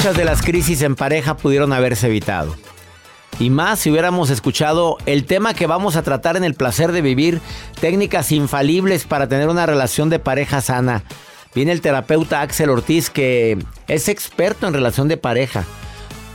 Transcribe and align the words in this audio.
Muchas 0.00 0.16
de 0.16 0.24
las 0.24 0.40
crisis 0.40 0.80
en 0.80 0.96
pareja 0.96 1.36
pudieron 1.36 1.74
haberse 1.74 2.06
evitado. 2.06 2.56
Y 3.38 3.50
más 3.50 3.80
si 3.80 3.90
hubiéramos 3.90 4.30
escuchado 4.30 4.96
el 5.04 5.26
tema 5.26 5.52
que 5.52 5.66
vamos 5.66 5.94
a 5.94 6.02
tratar 6.02 6.38
en 6.38 6.44
el 6.44 6.54
placer 6.54 6.92
de 6.92 7.02
vivir, 7.02 7.42
técnicas 7.82 8.32
infalibles 8.32 9.04
para 9.04 9.28
tener 9.28 9.50
una 9.50 9.66
relación 9.66 10.08
de 10.08 10.18
pareja 10.18 10.62
sana. 10.62 11.04
Viene 11.54 11.72
el 11.72 11.82
terapeuta 11.82 12.40
Axel 12.40 12.70
Ortiz 12.70 13.10
que 13.10 13.58
es 13.88 14.08
experto 14.08 14.66
en 14.66 14.72
relación 14.72 15.06
de 15.06 15.18
pareja. 15.18 15.66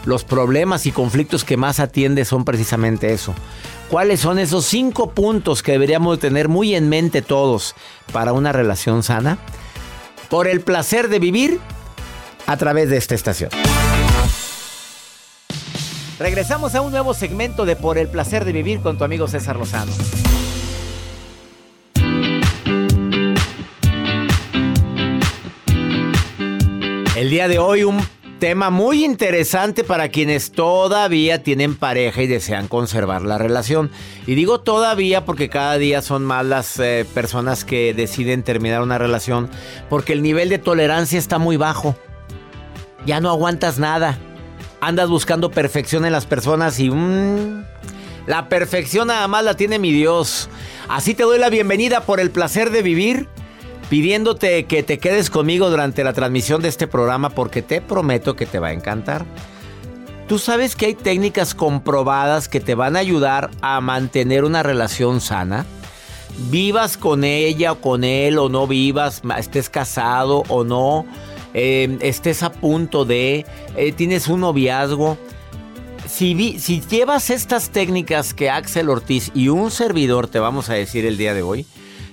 Los 0.05 0.23
problemas 0.23 0.85
y 0.85 0.91
conflictos 0.91 1.43
que 1.43 1.57
más 1.57 1.79
atiende 1.79 2.23
son 2.23 2.45
precisamente 2.45 3.13
eso. 3.13 3.33
¿Cuáles 3.89 4.19
son 4.19 4.37
esos 4.37 4.67
cinco 4.67 5.09
puntos 5.09 5.63
que 5.63 5.71
deberíamos 5.71 6.19
tener 6.19 6.49
muy 6.49 6.75
en 6.75 6.87
mente 6.87 7.23
todos 7.23 7.73
para 8.13 8.31
una 8.31 8.51
relación 8.51 9.01
sana? 9.01 9.39
Por 10.29 10.47
el 10.47 10.61
placer 10.61 11.09
de 11.09 11.17
vivir 11.17 11.59
a 12.47 12.57
través 12.57 12.89
de 12.89 12.97
esta 12.97 13.15
estación. 13.15 13.49
Regresamos 16.19 16.75
a 16.75 16.81
un 16.81 16.91
nuevo 16.91 17.13
segmento 17.13 17.65
de 17.65 17.75
Por 17.75 17.97
el 17.97 18.07
placer 18.07 18.45
de 18.45 18.53
vivir 18.53 18.79
con 18.79 18.97
tu 18.97 19.03
amigo 19.03 19.27
César 19.27 19.57
Lozano. 19.57 19.91
El 27.15 27.29
día 27.29 27.47
de 27.47 27.59
hoy 27.59 27.83
un 27.83 28.01
tema 28.39 28.69
muy 28.69 29.03
interesante 29.03 29.83
para 29.83 30.09
quienes 30.09 30.51
todavía 30.51 31.43
tienen 31.43 31.75
pareja 31.75 32.21
y 32.21 32.27
desean 32.27 32.67
conservar 32.67 33.21
la 33.21 33.37
relación. 33.37 33.89
Y 34.27 34.35
digo 34.35 34.61
todavía 34.61 35.25
porque 35.25 35.49
cada 35.49 35.77
día 35.77 36.01
son 36.01 36.23
más 36.23 36.45
las 36.45 36.79
eh, 36.79 37.05
personas 37.13 37.65
que 37.65 37.93
deciden 37.93 38.43
terminar 38.43 38.81
una 38.81 38.97
relación 38.97 39.49
porque 39.89 40.13
el 40.13 40.21
nivel 40.21 40.49
de 40.49 40.59
tolerancia 40.59 41.17
está 41.17 41.39
muy 41.39 41.57
bajo. 41.57 41.95
Ya 43.05 43.19
no 43.19 43.29
aguantas 43.29 43.79
nada. 43.79 44.17
Andas 44.81 45.09
buscando 45.09 45.51
perfección 45.51 46.05
en 46.05 46.11
las 46.11 46.25
personas 46.25 46.79
y... 46.79 46.89
mmm, 46.89 47.63
la 48.27 48.49
perfección 48.49 49.09
nada 49.09 49.27
más 49.27 49.43
la 49.43 49.55
tiene 49.55 49.77
mi 49.77 49.91
Dios. 49.91 50.49
Así 50.87 51.13
te 51.13 51.23
doy 51.23 51.37
la 51.37 51.49
bienvenida 51.49 52.01
por 52.01 52.19
el 52.19 52.31
placer 52.31 52.71
de 52.71 52.81
vivir, 52.81 53.29
pidiéndote 53.89 54.65
que 54.65 54.81
te 54.81 54.97
quedes 54.97 55.29
conmigo 55.29 55.69
durante 55.69 56.03
la 56.03 56.13
transmisión 56.13 56.61
de 56.61 56.69
este 56.69 56.87
programa 56.87 57.29
porque 57.29 57.61
te 57.61 57.81
prometo 57.81 58.35
que 58.35 58.47
te 58.47 58.57
va 58.57 58.69
a 58.69 58.73
encantar. 58.73 59.25
Tú 60.27 60.39
sabes 60.39 60.75
que 60.75 60.87
hay 60.87 60.95
técnicas 60.95 61.53
comprobadas 61.53 62.49
que 62.49 62.59
te 62.59 62.73
van 62.73 62.95
a 62.95 62.99
ayudar 62.99 63.51
a 63.61 63.79
mantener 63.79 64.43
una 64.43 64.63
relación 64.63 65.21
sana. 65.21 65.67
Vivas 66.49 66.97
con 66.97 67.23
ella 67.23 67.73
o 67.73 67.75
con 67.79 68.03
él 68.03 68.39
o 68.39 68.49
no 68.49 68.65
vivas, 68.65 69.21
estés 69.37 69.69
casado 69.69 70.43
o 70.49 70.63
no, 70.63 71.05
eh, 71.57 71.97
estés 72.01 72.43
a 72.43 72.51
punto 72.51 73.05
de, 73.05 73.45
eh, 73.77 73.93
tienes 73.93 74.27
un 74.27 74.41
noviazgo. 74.41 75.17
Si, 76.05 76.59
si 76.59 76.81
llevas 76.81 77.29
estas 77.29 77.69
técnicas 77.69 78.33
que 78.33 78.49
Axel 78.49 78.89
Ortiz 78.89 79.31
y 79.33 79.47
un 79.47 79.71
servidor 79.71 80.27
te 80.27 80.39
vamos 80.39 80.69
a 80.69 80.73
decir 80.73 81.05
el 81.05 81.17
día 81.17 81.33
de 81.33 81.43
hoy, 81.43 81.65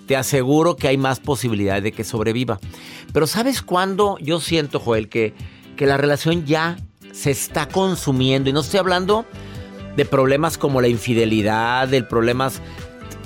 te 0.06 0.14
aseguro 0.14 0.76
que 0.76 0.86
hay 0.86 0.96
más 0.96 1.18
posibilidad 1.18 1.82
de 1.82 1.90
que 1.90 2.04
sobreviva. 2.04 2.60
Pero 3.12 3.26
¿sabes 3.26 3.62
cuándo 3.62 4.16
yo 4.20 4.38
siento, 4.38 4.78
Joel, 4.78 5.08
que, 5.08 5.34
que 5.76 5.86
la 5.86 5.96
relación 5.96 6.46
ya 6.46 6.76
se 7.12 7.32
está 7.32 7.66
consumiendo? 7.66 8.48
Y 8.48 8.52
no 8.52 8.60
estoy 8.60 8.78
hablando 8.78 9.26
de 9.96 10.04
problemas 10.04 10.56
como 10.56 10.80
la 10.80 10.86
infidelidad, 10.86 11.88
de 11.88 12.04
problemas 12.04 12.60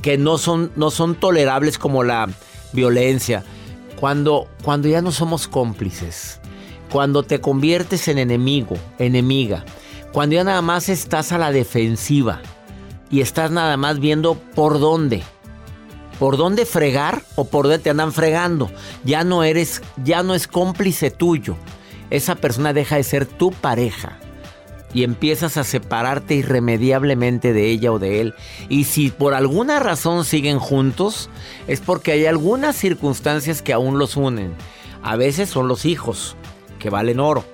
que 0.00 0.16
no 0.16 0.38
son, 0.38 0.72
no 0.76 0.91
son 0.91 1.15
tolerables 1.15 1.76
como 1.76 2.05
la 2.05 2.26
violencia. 2.72 3.44
Cuando, 3.99 4.49
cuando 4.62 4.89
ya 4.89 5.03
no 5.03 5.12
somos 5.12 5.49
cómplices, 5.49 6.41
cuando 6.91 7.23
te 7.23 7.41
conviertes 7.41 8.09
en 8.09 8.19
enemigo, 8.19 8.77
enemiga, 8.99 9.65
cuando 10.12 10.37
ya 10.37 10.45
nada 10.45 10.62
más 10.62 10.89
estás 10.89 11.33
a 11.33 11.39
la 11.39 11.53
defensiva 11.53 12.41
y 13.11 13.21
estás 13.21 13.51
nada 13.51 13.77
más 13.77 13.99
viendo 13.99 14.35
por 14.35 14.79
dónde, 14.79 15.23
por 16.19 16.37
dónde 16.37 16.67
fregar 16.67 17.23
o 17.37 17.45
por 17.45 17.65
dónde 17.65 17.79
te 17.79 17.91
andan 17.91 18.12
fregando. 18.12 18.71
Ya 19.05 19.25
no 19.25 19.45
eres, 19.45 19.83
ya 20.05 20.23
no 20.23 20.35
es 20.35 20.47
cómplice 20.47 21.11
tuyo. 21.11 21.56
Esa 22.11 22.35
persona 22.37 22.73
deja 22.73 22.97
de 22.97 23.03
ser 23.03 23.27
tu 23.27 23.51
pareja 23.51 24.19
y 24.97 25.05
empiezas 25.05 25.59
a 25.59 25.65
separarte 25.65 26.37
irremediablemente 26.37 27.53
de 27.53 27.69
ella 27.69 27.93
o 27.93 27.99
de 27.99 28.23
él. 28.23 28.34
Y 28.71 28.84
si 28.84 29.11
por 29.11 29.34
alguna 29.34 29.79
razón 29.79 30.25
siguen 30.25 30.59
juntos, 30.59 31.29
es 31.67 31.81
porque 31.81 32.12
hay 32.12 32.25
algunas 32.25 32.77
circunstancias 32.77 33.61
que 33.61 33.75
aún 33.75 33.99
los 33.99 34.17
unen. 34.17 34.55
A 35.03 35.17
veces 35.17 35.51
son 35.51 35.69
los 35.69 35.85
hijos, 35.85 36.35
que 36.79 36.89
valen 36.89 37.21
oro. 37.21 37.45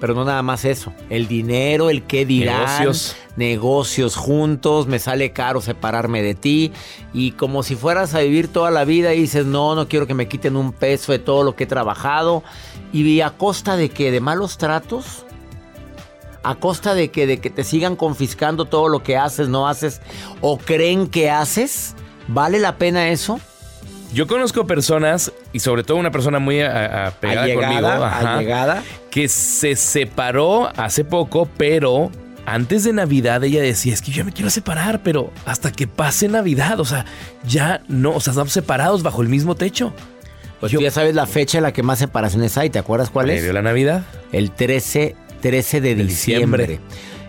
Pero 0.00 0.14
no 0.14 0.24
nada 0.24 0.42
más 0.42 0.64
eso. 0.64 0.90
El 1.10 1.28
dinero, 1.28 1.90
el 1.90 2.04
qué 2.04 2.24
dirán. 2.24 2.64
Negocios. 2.64 3.14
Negocios 3.36 4.16
juntos, 4.16 4.86
me 4.86 4.98
sale 4.98 5.32
caro 5.32 5.60
separarme 5.60 6.22
de 6.22 6.34
ti. 6.34 6.72
Y 7.12 7.32
como 7.32 7.62
si 7.62 7.76
fueras 7.76 8.14
a 8.14 8.20
vivir 8.20 8.48
toda 8.48 8.70
la 8.70 8.86
vida 8.86 9.12
y 9.12 9.20
dices, 9.20 9.44
no, 9.44 9.74
no 9.74 9.86
quiero 9.86 10.06
que 10.06 10.14
me 10.14 10.28
quiten 10.28 10.56
un 10.56 10.72
peso 10.72 11.12
de 11.12 11.18
todo 11.18 11.44
lo 11.44 11.56
que 11.56 11.64
he 11.64 11.66
trabajado. 11.66 12.42
Y 12.90 13.20
a 13.20 13.32
costa 13.32 13.76
de 13.76 13.90
que 13.90 14.10
de 14.10 14.20
malos 14.20 14.56
tratos, 14.56 15.25
a 16.48 16.54
costa 16.54 16.94
de 16.94 17.10
que, 17.10 17.26
de 17.26 17.38
que 17.38 17.50
te 17.50 17.64
sigan 17.64 17.96
confiscando 17.96 18.64
todo 18.66 18.88
lo 18.88 19.02
que 19.02 19.16
haces, 19.16 19.48
no 19.48 19.68
haces 19.68 20.00
o 20.40 20.58
creen 20.58 21.08
que 21.08 21.30
haces, 21.30 21.94
¿vale 22.28 22.58
la 22.58 22.76
pena 22.76 23.08
eso? 23.08 23.40
Yo 24.12 24.26
conozco 24.26 24.66
personas, 24.66 25.32
y 25.52 25.58
sobre 25.60 25.82
todo 25.82 25.96
una 25.98 26.10
persona 26.12 26.38
muy 26.38 26.60
a- 26.62 27.08
a- 27.08 27.10
pegada 27.10 27.42
Allegada, 27.42 27.68
conmigo, 27.68 28.04
ajá, 28.04 28.34
allegada. 28.36 28.82
que 29.10 29.28
se 29.28 29.74
separó 29.76 30.70
hace 30.76 31.04
poco, 31.04 31.48
pero 31.56 32.10
antes 32.46 32.84
de 32.84 32.92
Navidad 32.92 33.42
ella 33.42 33.60
decía, 33.60 33.92
es 33.92 34.00
que 34.02 34.12
yo 34.12 34.24
me 34.24 34.32
quiero 34.32 34.48
separar, 34.50 35.02
pero 35.02 35.32
hasta 35.44 35.72
que 35.72 35.86
pase 35.88 36.28
Navidad, 36.28 36.78
o 36.78 36.84
sea, 36.84 37.04
ya 37.46 37.82
no, 37.88 38.12
o 38.12 38.20
sea, 38.20 38.30
estamos 38.30 38.52
separados 38.52 39.02
bajo 39.02 39.20
el 39.22 39.28
mismo 39.28 39.56
techo. 39.56 39.92
Pues 40.60 40.72
tú 40.72 40.80
ya 40.80 40.90
sabes 40.90 41.14
la 41.14 41.26
fecha 41.26 41.58
en 41.58 41.64
la 41.64 41.72
que 41.72 41.82
más 41.82 41.98
separaciones 41.98 42.56
hay, 42.56 42.70
¿te 42.70 42.78
acuerdas 42.78 43.10
cuál 43.10 43.28
es? 43.30 43.36
¿Previo 43.38 43.52
la 43.52 43.60
Navidad? 43.62 44.04
El 44.32 44.52
13, 44.52 45.14
13 45.46 45.80
de, 45.80 45.94
diciembre. 45.94 46.66
diciembre. 46.66 46.80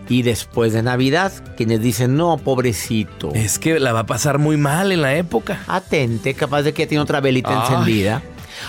y 0.09 0.23
después 0.23 0.73
de 0.73 0.81
Navidad, 0.81 1.31
quienes 1.55 1.81
dicen, 1.81 2.17
no, 2.17 2.37
pobrecito. 2.37 3.31
Es 3.35 3.59
que 3.59 3.79
la 3.79 3.93
va 3.93 3.99
a 3.99 4.05
pasar 4.07 4.39
muy 4.39 4.57
mal 4.57 4.91
en 4.91 5.03
la 5.03 5.15
época. 5.15 5.63
Atente, 5.67 6.33
capaz 6.33 6.63
de 6.63 6.73
que 6.73 6.87
tiene 6.87 7.03
otra 7.03 7.21
velita 7.21 7.51
Ay. 7.51 7.73
encendida. 7.75 8.23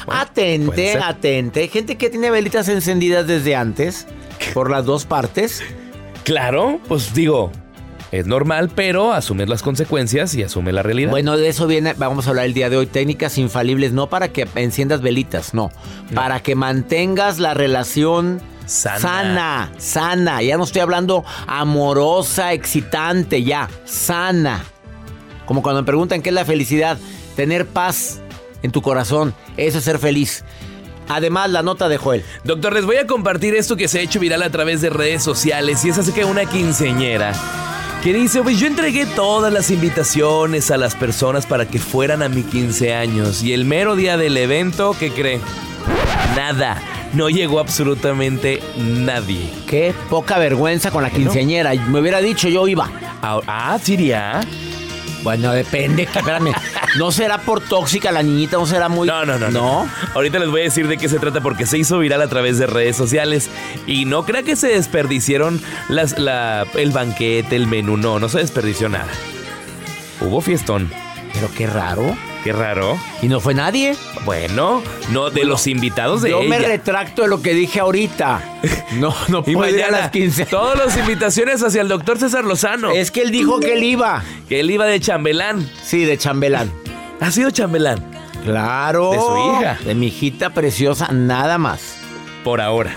Bueno, 0.04 0.20
atente, 0.20 0.98
atente. 0.98 1.60
Hay 1.60 1.68
gente 1.68 1.96
que 1.96 2.10
tiene 2.10 2.30
velitas 2.30 2.68
encendidas 2.68 3.26
desde 3.26 3.56
antes, 3.56 4.06
por 4.52 4.70
las 4.70 4.84
dos 4.84 5.06
partes. 5.06 5.62
Claro, 6.24 6.78
pues 6.86 7.14
digo, 7.14 7.50
es 8.12 8.26
normal, 8.26 8.70
pero 8.74 9.14
asume 9.14 9.46
las 9.46 9.62
consecuencias 9.62 10.34
y 10.34 10.42
asume 10.42 10.72
la 10.72 10.82
realidad. 10.82 11.10
Bueno, 11.10 11.38
de 11.38 11.48
eso 11.48 11.66
viene, 11.66 11.94
vamos 11.96 12.26
a 12.26 12.30
hablar 12.30 12.44
el 12.44 12.52
día 12.52 12.68
de 12.68 12.76
hoy, 12.76 12.86
técnicas 12.86 13.38
infalibles, 13.38 13.92
no 13.92 14.10
para 14.10 14.28
que 14.28 14.46
enciendas 14.56 15.00
velitas, 15.00 15.54
no, 15.54 15.70
para 16.14 16.40
que 16.40 16.54
mantengas 16.54 17.38
la 17.38 17.54
relación 17.54 18.42
Sana. 18.68 18.98
sana, 18.98 19.72
sana. 19.78 20.42
Ya 20.42 20.56
no 20.56 20.64
estoy 20.64 20.82
hablando 20.82 21.24
amorosa, 21.46 22.52
excitante, 22.52 23.42
ya, 23.42 23.68
sana. 23.84 24.64
Como 25.46 25.62
cuando 25.62 25.82
me 25.82 25.86
preguntan 25.86 26.22
qué 26.22 26.28
es 26.28 26.34
la 26.34 26.44
felicidad, 26.44 26.98
tener 27.34 27.66
paz 27.66 28.20
en 28.62 28.70
tu 28.70 28.82
corazón, 28.82 29.34
eso 29.56 29.78
es 29.78 29.84
ser 29.84 29.98
feliz. 29.98 30.44
Además, 31.08 31.50
la 31.50 31.62
nota 31.62 31.88
de 31.88 31.96
Joel. 31.96 32.22
Doctor, 32.44 32.74
les 32.74 32.84
voy 32.84 32.96
a 32.96 33.06
compartir 33.06 33.54
esto 33.54 33.76
que 33.76 33.88
se 33.88 33.98
ha 33.98 34.02
hecho 34.02 34.20
viral 34.20 34.42
a 34.42 34.50
través 34.50 34.82
de 34.82 34.90
redes 34.90 35.22
sociales 35.22 35.84
y 35.84 35.88
es 35.88 35.98
acerca 35.98 36.20
de 36.20 36.26
una 36.26 36.44
quinceñera 36.44 37.32
que 38.02 38.12
dice, 38.12 38.42
pues 38.42 38.60
yo 38.60 38.66
entregué 38.66 39.06
todas 39.06 39.52
las 39.52 39.70
invitaciones 39.70 40.70
a 40.70 40.76
las 40.76 40.94
personas 40.94 41.46
para 41.46 41.66
que 41.66 41.78
fueran 41.78 42.22
a 42.22 42.28
mi 42.28 42.42
15 42.42 42.94
años 42.94 43.42
y 43.42 43.52
el 43.52 43.64
mero 43.64 43.96
día 43.96 44.16
del 44.16 44.36
evento, 44.36 44.94
¿qué 44.98 45.10
cree? 45.10 45.40
Nada, 46.36 46.80
no 47.12 47.28
llegó 47.30 47.60
absolutamente 47.60 48.60
nadie. 48.76 49.50
Qué 49.66 49.94
poca 50.10 50.38
vergüenza 50.38 50.90
con 50.90 51.02
la 51.02 51.10
quinceañera. 51.10 51.74
Me 51.74 52.00
hubiera 52.00 52.20
dicho 52.20 52.48
yo 52.48 52.66
iba. 52.68 52.90
Ah, 53.22 53.40
ah, 53.46 53.78
Siria. 53.82 54.40
Bueno, 55.22 55.52
depende, 55.52 56.04
espérame. 56.04 56.52
¿No 56.96 57.10
será 57.10 57.38
por 57.38 57.60
tóxica 57.60 58.12
la 58.12 58.22
niñita? 58.22 58.56
¿No 58.56 58.66
será 58.66 58.88
muy...? 58.88 59.08
No, 59.08 59.24
no, 59.26 59.36
no, 59.38 59.50
no. 59.50 59.88
Ahorita 60.14 60.38
les 60.38 60.48
voy 60.48 60.60
a 60.60 60.64
decir 60.64 60.86
de 60.86 60.96
qué 60.96 61.08
se 61.08 61.18
trata 61.18 61.40
porque 61.40 61.66
se 61.66 61.76
hizo 61.76 61.98
viral 61.98 62.22
a 62.22 62.28
través 62.28 62.56
de 62.58 62.66
redes 62.68 62.96
sociales. 62.96 63.50
Y 63.86 64.04
no 64.04 64.24
crea 64.24 64.44
que 64.44 64.54
se 64.54 64.68
desperdiciaron 64.68 65.60
las, 65.88 66.18
la- 66.20 66.66
el 66.74 66.92
banquete, 66.92 67.56
el 67.56 67.66
menú. 67.66 67.96
No, 67.96 68.20
no 68.20 68.28
se 68.28 68.38
desperdició 68.38 68.88
nada. 68.88 69.08
Hubo 70.20 70.40
fiestón. 70.40 70.88
Pero 71.34 71.48
qué 71.56 71.66
raro. 71.66 72.16
Qué 72.44 72.52
raro. 72.52 72.98
Y 73.20 73.26
no 73.26 73.40
fue 73.40 73.54
nadie. 73.54 73.96
Bueno, 74.24 74.82
no 75.10 75.30
de 75.30 75.44
los 75.44 75.66
invitados 75.66 76.22
de 76.22 76.30
Yo 76.30 76.42
me 76.42 76.58
retracto 76.58 77.22
de 77.22 77.28
lo 77.28 77.42
que 77.42 77.52
dije 77.54 77.80
ahorita. 77.80 78.40
No, 78.92 79.14
no 79.28 79.42
y 79.46 79.54
puedo 79.54 79.68
ir 79.74 79.82
a 79.82 79.86
mañana, 79.86 79.98
las 80.04 80.10
15. 80.10 80.46
todas 80.46 80.78
las 80.78 80.96
invitaciones 80.96 81.62
hacia 81.62 81.82
el 81.82 81.88
doctor 81.88 82.18
César 82.18 82.44
Lozano. 82.44 82.92
Es 82.92 83.10
que 83.10 83.22
él 83.22 83.30
dijo 83.30 83.60
que 83.60 83.74
él 83.74 83.84
iba. 83.84 84.22
Que 84.48 84.60
él 84.60 84.70
iba 84.70 84.86
de 84.86 85.00
chambelán. 85.00 85.68
Sí, 85.82 86.04
de 86.04 86.16
chambelán. 86.16 86.72
¿Ha 87.20 87.30
sido 87.32 87.50
chambelán? 87.50 88.04
Claro. 88.44 89.10
De 89.10 89.18
su 89.18 89.60
hija. 89.60 89.78
De 89.84 89.94
mi 89.94 90.06
hijita 90.06 90.50
preciosa, 90.50 91.08
nada 91.12 91.58
más. 91.58 91.96
Por 92.44 92.60
ahora. 92.60 92.94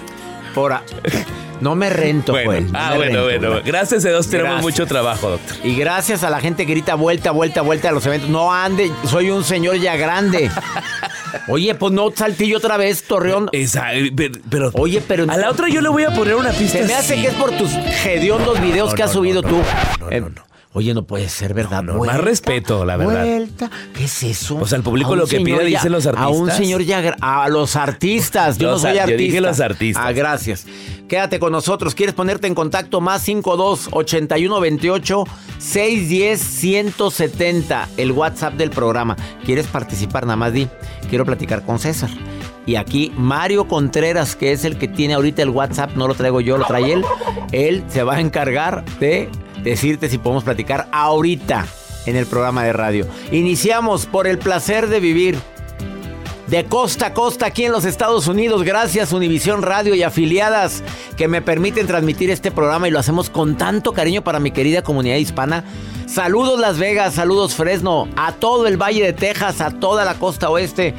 Por 0.53 0.73
a- 0.73 0.83
No 1.61 1.75
me 1.75 1.89
rento, 1.89 2.31
Bueno, 2.33 2.69
no 2.71 2.77
ah, 2.79 2.93
bueno, 2.95 3.27
rento, 3.27 3.47
bueno. 3.49 3.61
Gracias 3.65 4.03
a 4.05 4.09
Dios 4.09 4.27
tenemos 4.27 4.51
Gracias. 4.53 4.63
mucho 4.63 4.85
trabajo, 4.87 5.29
doctor. 5.29 5.57
Y 5.63 5.75
gracias 5.75 6.23
a 6.23 6.29
la 6.29 6.39
gente 6.41 6.65
que 6.65 6.71
grita 6.73 6.95
vuelta, 6.95 7.31
vuelta, 7.31 7.61
vuelta 7.61 7.89
a 7.89 7.91
los 7.91 8.05
eventos. 8.05 8.29
No 8.29 8.51
ande, 8.53 8.91
soy 9.05 9.29
un 9.29 9.43
señor 9.43 9.77
ya 9.77 9.95
grande. 9.95 10.49
Oye, 11.47 11.75
pues 11.75 11.93
no 11.93 12.11
saltillo 12.13 12.57
otra 12.57 12.77
vez, 12.77 13.03
Torreón. 13.03 13.47
Esa, 13.51 13.93
eh, 13.93 14.11
pero, 14.15 14.39
pero- 14.49 14.71
Oye, 14.73 15.01
pero 15.07 15.25
a 15.31 15.37
la 15.37 15.49
otra 15.49 15.69
yo 15.69 15.81
le 15.81 15.89
voy 15.89 16.03
a 16.03 16.09
poner 16.11 16.35
una 16.35 16.51
pista. 16.51 16.79
se 16.79 16.85
me 16.85 16.93
hace 16.93 17.15
que 17.21 17.27
es 17.27 17.33
por 17.35 17.51
tus 17.51 17.71
hediondos 18.05 18.59
videos 18.61 18.89
No, 18.89 18.95
que 18.95 19.03
has 19.03 19.09
no, 19.11 19.13
subido 19.13 19.41
no, 19.41 19.47
tú. 19.49 19.55
no, 19.99 20.05
no, 20.07 20.11
Eh, 20.11 20.21
no, 20.21 20.29
no. 20.29 20.50
Oye, 20.73 20.93
no 20.93 21.03
puede 21.03 21.27
ser 21.27 21.53
verdad. 21.53 21.83
No, 21.83 21.93
no, 21.95 22.03
más 22.05 22.17
respeto, 22.21 22.85
la 22.85 22.95
verdad. 22.95 23.25
Vuelta. 23.25 23.69
¿Qué 23.93 24.05
es 24.05 24.23
eso? 24.23 24.55
O 24.55 24.65
sea, 24.65 24.77
el 24.77 24.83
público 24.83 25.17
lo 25.17 25.27
que 25.27 25.41
pide, 25.41 25.57
ya- 25.69 25.79
dicen 25.79 25.91
los 25.91 26.07
A 26.07 26.11
un 26.29 26.43
artistas. 26.49 26.57
señor 26.57 26.81
ya. 26.83 27.17
A 27.19 27.49
los 27.49 27.75
artistas. 27.75 28.57
Yo 28.57 28.71
Los 28.71 28.81
no 28.83 28.87
soy 28.89 28.97
ar- 28.99 29.07
yo 29.09 29.13
artista. 29.15 29.21
dije 29.21 29.41
los 29.41 29.59
artistas. 29.59 30.03
Ah, 30.07 30.11
gracias. 30.13 30.65
Quédate 31.09 31.39
con 31.39 31.51
nosotros. 31.51 31.93
¿Quieres 31.93 32.15
ponerte 32.15 32.47
en 32.47 32.55
contacto? 32.55 33.01
Más 33.01 33.21
52 33.21 33.89
81 33.91 34.61
28 34.61 35.25
610 35.57 36.39
170. 36.39 37.89
El 37.97 38.13
WhatsApp 38.13 38.53
del 38.53 38.69
programa. 38.69 39.17
¿Quieres 39.45 39.67
participar? 39.67 40.25
Nada 40.25 40.37
más 40.37 40.53
di. 40.53 40.69
Quiero 41.09 41.25
platicar 41.25 41.65
con 41.65 41.79
César. 41.79 42.09
Y 42.65 42.75
aquí 42.75 43.11
Mario 43.17 43.67
Contreras, 43.67 44.37
que 44.37 44.53
es 44.53 44.63
el 44.63 44.77
que 44.77 44.87
tiene 44.87 45.15
ahorita 45.15 45.41
el 45.41 45.49
WhatsApp, 45.49 45.95
no 45.95 46.07
lo 46.07 46.13
traigo 46.13 46.39
yo, 46.39 46.57
lo 46.57 46.65
trae 46.65 46.93
él. 46.93 47.03
Él 47.51 47.83
se 47.89 48.03
va 48.03 48.15
a 48.15 48.19
encargar 48.21 48.85
de 48.99 49.29
decirte 49.63 50.09
si 50.09 50.17
podemos 50.17 50.43
platicar 50.43 50.87
ahorita 50.91 51.65
en 52.05 52.15
el 52.15 52.25
programa 52.25 52.63
de 52.63 52.73
radio. 52.73 53.07
Iniciamos 53.31 54.05
por 54.05 54.27
el 54.27 54.37
placer 54.37 54.87
de 54.87 54.99
vivir. 54.99 55.37
De 56.47 56.65
costa 56.65 57.07
a 57.07 57.13
costa 57.13 57.45
aquí 57.45 57.63
en 57.63 57.71
los 57.71 57.85
Estados 57.85 58.27
Unidos, 58.27 58.63
gracias 58.63 59.13
Univisión 59.13 59.61
Radio 59.61 59.95
y 59.95 60.03
afiliadas 60.03 60.83
que 61.15 61.29
me 61.29 61.41
permiten 61.41 61.87
transmitir 61.87 62.29
este 62.29 62.51
programa 62.51 62.89
y 62.89 62.91
lo 62.91 62.99
hacemos 62.99 63.29
con 63.29 63.55
tanto 63.55 63.93
cariño 63.93 64.21
para 64.21 64.41
mi 64.41 64.51
querida 64.51 64.81
comunidad 64.81 65.15
hispana. 65.15 65.63
Saludos 66.07 66.59
Las 66.59 66.77
Vegas, 66.77 67.13
saludos 67.13 67.55
Fresno, 67.55 68.09
a 68.17 68.33
todo 68.33 68.67
el 68.67 68.75
Valle 68.75 69.01
de 69.01 69.13
Texas, 69.13 69.61
a 69.61 69.71
toda 69.71 70.03
la 70.03 70.15
costa 70.15 70.49
oeste. 70.49 70.93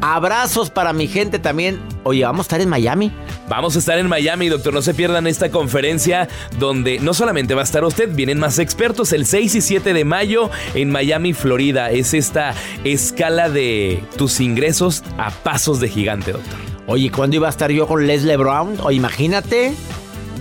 Abrazos 0.00 0.70
para 0.70 0.92
mi 0.92 1.08
gente 1.08 1.38
también. 1.38 1.80
Oye, 2.04 2.24
vamos 2.24 2.40
a 2.40 2.46
estar 2.46 2.60
en 2.60 2.68
Miami. 2.68 3.12
Vamos 3.48 3.74
a 3.76 3.78
estar 3.78 3.98
en 3.98 4.06
Miami, 4.08 4.48
doctor. 4.48 4.72
No 4.72 4.82
se 4.82 4.94
pierdan 4.94 5.26
esta 5.26 5.50
conferencia 5.50 6.28
donde 6.58 7.00
no 7.00 7.14
solamente 7.14 7.54
va 7.54 7.62
a 7.62 7.64
estar 7.64 7.82
usted, 7.84 8.08
vienen 8.14 8.38
más 8.38 8.58
expertos 8.58 9.12
el 9.12 9.26
6 9.26 9.56
y 9.56 9.60
7 9.60 9.92
de 9.94 10.04
mayo 10.04 10.50
en 10.74 10.90
Miami, 10.90 11.32
Florida. 11.32 11.90
Es 11.90 12.14
esta 12.14 12.54
escala 12.84 13.48
de 13.48 14.02
tus 14.16 14.40
ingresos 14.40 15.02
a 15.18 15.30
pasos 15.30 15.80
de 15.80 15.88
gigante, 15.88 16.32
doctor. 16.32 16.58
Oye, 16.86 17.10
¿cuándo 17.10 17.36
iba 17.36 17.48
a 17.48 17.50
estar 17.50 17.70
yo 17.70 17.86
con 17.86 18.06
Leslie 18.06 18.36
Brown? 18.36 18.76
O 18.82 18.90
imagínate, 18.90 19.74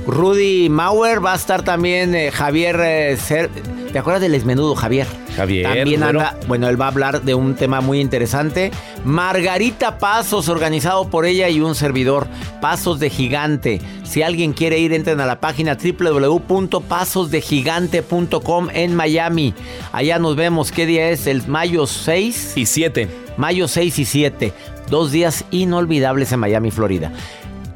Rudy 0.06 0.70
Mauer, 0.70 1.24
va 1.26 1.34
a 1.34 1.36
estar 1.36 1.64
también 1.64 2.16
eh, 2.16 2.32
Javier 2.32 2.80
eh, 2.82 3.18
Cer- 3.18 3.50
¿Te 3.98 4.02
acuerdas 4.02 4.22
del 4.22 4.36
Esmenudo, 4.36 4.76
Javier? 4.76 5.08
Javier, 5.36 5.64
También 5.64 6.02
bueno. 6.02 6.20
anda, 6.20 6.38
bueno, 6.48 6.70
él 6.70 6.80
va 6.80 6.86
a 6.86 6.90
hablar 6.90 7.24
de 7.24 7.34
un 7.34 7.56
tema 7.56 7.82
muy 7.82 8.00
interesante. 8.00 8.70
Margarita 9.04 9.98
Pasos, 9.98 10.50
organizado 10.50 11.10
por 11.10 11.26
ella 11.26 11.50
y 11.50 11.62
un 11.62 11.74
servidor. 11.74 12.28
Pasos 12.62 13.00
de 13.00 13.10
Gigante. 13.10 13.82
Si 14.04 14.22
alguien 14.22 14.54
quiere 14.54 14.78
ir, 14.78 14.94
entren 14.94 15.20
a 15.20 15.26
la 15.26 15.40
página 15.40 15.76
www.pasosdegigante.com 15.76 18.68
en 18.72 18.96
Miami. 18.96 19.56
Allá 19.92 20.20
nos 20.20 20.36
vemos. 20.36 20.72
¿Qué 20.72 20.86
día 20.86 21.10
es? 21.10 21.26
El 21.26 21.48
mayo 21.48 21.88
6. 21.88 22.54
Y 22.56 22.68
7. 22.68 23.08
Mayo 23.36 23.68
6 23.68 23.98
y 23.98 24.06
7. 24.06 24.54
Dos 24.92 25.12
días 25.12 25.44
inolvidables 25.50 26.32
en 26.32 26.40
Miami, 26.40 26.70
Florida. 26.70 27.12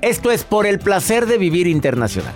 Esto 0.04 0.30
es 0.30 0.44
por 0.44 0.68
el 0.68 0.78
placer 0.78 1.26
de 1.26 1.40
vivir 1.40 1.66
internacional. 1.66 2.36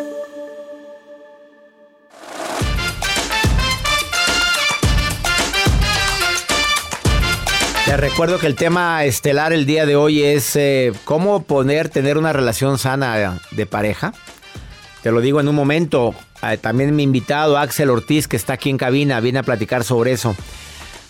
Te 7.91 7.97
recuerdo 7.97 8.39
que 8.39 8.47
el 8.47 8.55
tema 8.55 9.03
estelar 9.03 9.51
el 9.51 9.65
día 9.65 9.85
de 9.85 9.97
hoy 9.97 10.23
es 10.23 10.55
eh, 10.55 10.93
cómo 11.03 11.43
poner, 11.43 11.89
tener 11.89 12.17
una 12.17 12.31
relación 12.31 12.77
sana 12.77 13.41
de 13.51 13.65
pareja. 13.65 14.13
Te 15.03 15.11
lo 15.11 15.19
digo 15.19 15.41
en 15.41 15.49
un 15.49 15.55
momento. 15.55 16.15
Eh, 16.41 16.55
también 16.55 16.95
mi 16.95 17.03
invitado, 17.03 17.57
Axel 17.57 17.89
Ortiz, 17.89 18.29
que 18.29 18.37
está 18.37 18.53
aquí 18.53 18.69
en 18.69 18.77
cabina, 18.77 19.19
viene 19.19 19.39
a 19.39 19.43
platicar 19.43 19.83
sobre 19.83 20.13
eso. 20.13 20.37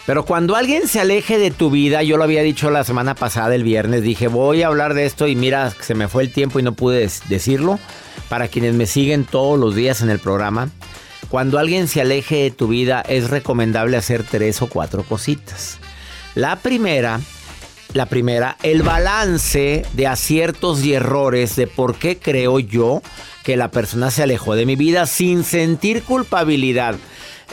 Pero 0.07 0.25
cuando 0.25 0.55
alguien 0.55 0.88
se 0.88 1.00
aleje 1.00 1.38
de 1.38 1.51
tu 1.51 1.69
vida, 1.69 2.01
yo 2.01 2.17
lo 2.17 2.23
había 2.23 2.41
dicho 2.41 2.71
la 2.71 2.83
semana 2.83 3.13
pasada, 3.13 3.53
el 3.53 3.63
viernes, 3.63 4.01
dije, 4.01 4.27
voy 4.27 4.63
a 4.63 4.67
hablar 4.67 4.95
de 4.95 5.05
esto 5.05 5.27
y 5.27 5.35
mira, 5.35 5.69
se 5.69 5.93
me 5.93 6.07
fue 6.07 6.23
el 6.23 6.33
tiempo 6.33 6.59
y 6.59 6.63
no 6.63 6.73
pude 6.73 7.07
decirlo. 7.29 7.77
Para 8.27 8.47
quienes 8.47 8.73
me 8.73 8.88
siguen 8.88 9.25
todos 9.25 9.59
los 9.59 9.75
días 9.75 10.01
en 10.01 10.09
el 10.09 10.17
programa, 10.17 10.71
cuando 11.29 11.59
alguien 11.59 11.88
se 11.88 12.01
aleje 12.01 12.38
de 12.38 12.50
tu 12.50 12.67
vida 12.67 13.01
es 13.07 13.29
recomendable 13.29 13.97
hacer 13.97 14.23
tres 14.23 14.63
o 14.63 14.67
cuatro 14.67 15.03
cositas. 15.03 15.77
La 16.35 16.55
primera, 16.57 17.19
la 17.93 18.05
primera, 18.05 18.55
el 18.63 18.83
balance 18.83 19.85
de 19.93 20.07
aciertos 20.07 20.83
y 20.85 20.93
errores 20.93 21.57
de 21.57 21.67
por 21.67 21.95
qué 21.95 22.17
creo 22.19 22.59
yo 22.59 23.01
que 23.43 23.57
la 23.57 23.69
persona 23.69 24.11
se 24.11 24.23
alejó 24.23 24.55
de 24.55 24.65
mi 24.65 24.77
vida 24.77 25.07
sin 25.07 25.43
sentir 25.43 26.03
culpabilidad. 26.03 26.95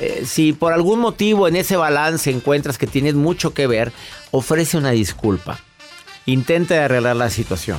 Eh, 0.00 0.22
si 0.26 0.52
por 0.52 0.72
algún 0.72 1.00
motivo 1.00 1.48
en 1.48 1.56
ese 1.56 1.76
balance 1.76 2.30
encuentras 2.30 2.78
que 2.78 2.86
tienes 2.86 3.14
mucho 3.14 3.52
que 3.52 3.66
ver, 3.66 3.92
ofrece 4.30 4.76
una 4.76 4.90
disculpa. 4.90 5.58
Intenta 6.24 6.84
arreglar 6.84 7.16
la 7.16 7.30
situación. 7.30 7.78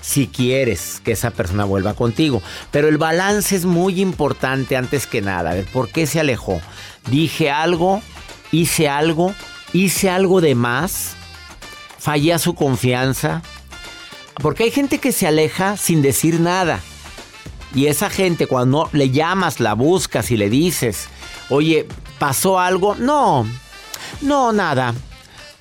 Si 0.00 0.28
quieres 0.28 1.00
que 1.04 1.12
esa 1.12 1.30
persona 1.30 1.64
vuelva 1.64 1.92
contigo. 1.92 2.42
Pero 2.70 2.88
el 2.88 2.96
balance 2.96 3.54
es 3.54 3.66
muy 3.66 4.00
importante 4.00 4.76
antes 4.76 5.06
que 5.06 5.20
nada. 5.20 5.54
¿Por 5.72 5.90
qué 5.90 6.06
se 6.06 6.20
alejó? 6.20 6.60
Dije 7.10 7.50
algo, 7.50 8.00
hice 8.50 8.88
algo, 8.88 9.34
hice 9.72 10.10
algo 10.10 10.40
de 10.40 10.54
más, 10.54 11.14
fallé 11.98 12.32
a 12.32 12.38
su 12.38 12.54
confianza. 12.54 13.42
Porque 14.42 14.64
hay 14.64 14.70
gente 14.70 14.98
que 14.98 15.12
se 15.12 15.26
aleja 15.26 15.76
sin 15.76 16.02
decir 16.02 16.40
nada. 16.40 16.80
Y 17.74 17.86
esa 17.86 18.10
gente 18.10 18.46
cuando 18.46 18.88
le 18.92 19.10
llamas, 19.10 19.60
la 19.60 19.74
buscas 19.74 20.30
y 20.30 20.36
le 20.36 20.50
dices, 20.50 21.08
Oye, 21.48 21.86
¿pasó 22.18 22.58
algo? 22.58 22.94
No, 22.94 23.46
no, 24.22 24.52
nada. 24.52 24.94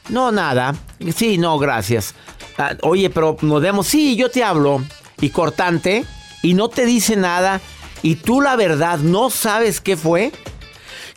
No, 0.08 0.32
nada. 0.32 0.74
Sí, 1.14 1.38
no, 1.38 1.58
gracias. 1.58 2.16
Ah, 2.58 2.78
oye, 2.84 3.10
pero 3.10 3.36
nos 3.42 3.62
vemos. 3.62 3.88
Sí, 3.88 4.16
yo 4.16 4.30
te 4.30 4.42
hablo. 4.42 4.82
Y 5.20 5.32
cortante. 5.32 6.06
Y 6.44 6.54
no 6.54 6.70
te 6.70 6.86
dice 6.86 7.18
nada. 7.18 7.60
Y 8.04 8.16
tú 8.16 8.40
la 8.40 8.56
verdad 8.56 9.00
no 9.00 9.30
sabes 9.30 9.82
qué 9.82 9.98
fue. 9.98 10.32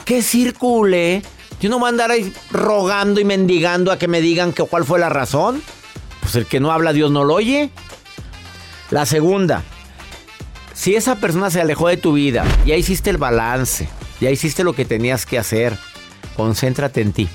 Que 0.05 0.23
circule. 0.23 1.23
Yo 1.64 1.71
no 1.71 1.78
voy 1.78 1.87
a 1.87 1.88
andar 1.88 2.11
ahí 2.11 2.30
rogando 2.50 3.23
y 3.23 3.25
mendigando 3.25 3.90
a 3.90 3.97
que 3.99 4.06
me 4.06 4.21
digan 4.21 4.52
que 4.52 4.64
cuál 4.64 4.85
fue 4.85 4.99
la 4.99 5.09
razón. 5.09 5.62
Pues 6.21 6.35
el 6.35 6.44
que 6.44 6.61
no 6.61 6.71
habla, 6.71 6.92
Dios 6.92 7.11
no 7.11 7.25
lo 7.25 7.33
oye. 7.33 7.71
La 8.90 9.06
segunda. 9.06 9.62
Si 10.75 10.94
esa 10.94 11.16
persona 11.16 11.49
se 11.49 11.62
alejó 11.62 11.88
de 11.88 11.97
tu 11.97 12.12
vida, 12.12 12.44
ya 12.66 12.76
hiciste 12.76 13.09
el 13.09 13.16
balance 13.16 13.88
ya 14.21 14.30
hiciste 14.30 14.62
lo 14.62 14.75
que 14.75 14.85
tenías 14.85 15.25
que 15.25 15.38
hacer. 15.38 15.75
Concéntrate 16.37 17.00
en 17.00 17.14
ti. 17.14 17.28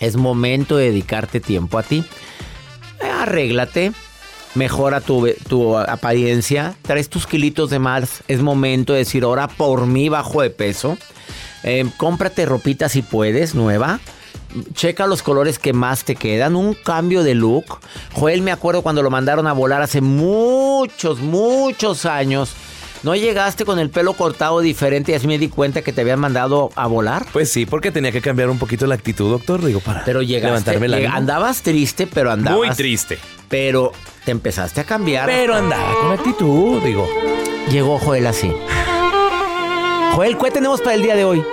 Es 0.00 0.16
momento 0.16 0.78
de 0.78 0.86
dedicarte 0.86 1.38
tiempo 1.38 1.78
a 1.78 1.82
ti. 1.82 2.06
Arréglate. 3.20 3.92
Mejora 4.54 5.02
tu, 5.02 5.28
tu 5.46 5.76
apariencia. 5.76 6.74
Traes 6.80 7.10
tus 7.10 7.26
kilitos 7.26 7.68
de 7.68 7.80
más. 7.80 8.22
Es 8.28 8.40
momento 8.40 8.94
de 8.94 9.00
decir, 9.00 9.24
ahora 9.24 9.46
por 9.46 9.84
mí 9.84 10.08
bajo 10.08 10.40
de 10.40 10.48
peso. 10.48 10.96
Eh, 11.62 11.84
cómprate 11.96 12.46
ropita 12.46 12.88
si 12.88 13.02
puedes, 13.02 13.54
nueva. 13.54 14.00
Checa 14.74 15.06
los 15.06 15.22
colores 15.22 15.58
que 15.58 15.72
más 15.72 16.04
te 16.04 16.16
quedan. 16.16 16.56
Un 16.56 16.74
cambio 16.74 17.22
de 17.22 17.34
look. 17.34 17.78
Joel, 18.12 18.42
me 18.42 18.52
acuerdo 18.52 18.82
cuando 18.82 19.02
lo 19.02 19.10
mandaron 19.10 19.46
a 19.46 19.52
volar 19.52 19.82
hace 19.82 20.00
muchos, 20.00 21.20
muchos 21.20 22.06
años 22.06 22.54
¿No 23.02 23.14
llegaste 23.14 23.64
con 23.64 23.78
el 23.78 23.90
pelo 23.90 24.14
cortado 24.14 24.60
diferente 24.60 25.12
y 25.12 25.14
así 25.14 25.26
me 25.26 25.38
di 25.38 25.48
cuenta 25.48 25.82
que 25.82 25.92
te 25.92 26.00
habían 26.00 26.18
mandado 26.18 26.70
a 26.74 26.88
volar? 26.88 27.24
Pues 27.32 27.52
sí, 27.52 27.66
porque 27.66 27.92
tenía 27.92 28.10
que 28.10 28.20
cambiar 28.20 28.50
un 28.50 28.58
poquito 28.58 28.86
la 28.86 28.96
actitud, 28.96 29.30
doctor, 29.30 29.64
digo, 29.64 29.78
para 29.78 30.04
pero 30.04 30.22
llegaste, 30.22 30.46
levantarme 30.48 30.88
la 30.88 31.14
Andabas 31.14 31.62
triste, 31.62 32.06
pero 32.06 32.32
andabas... 32.32 32.58
Muy 32.58 32.70
triste. 32.70 33.18
Pero 33.48 33.92
te 34.24 34.32
empezaste 34.32 34.80
a 34.80 34.84
cambiar. 34.84 35.26
Pero 35.26 35.54
andaba 35.54 35.94
con 36.00 36.12
actitud, 36.12 36.82
digo. 36.82 37.06
Llegó 37.70 37.98
Joel 37.98 38.26
así. 38.26 38.50
Joel, 40.16 40.38
¿qué 40.38 40.50
tenemos 40.50 40.80
para 40.80 40.94
el 40.94 41.02
día 41.02 41.14
de 41.14 41.26
hoy? 41.26 41.44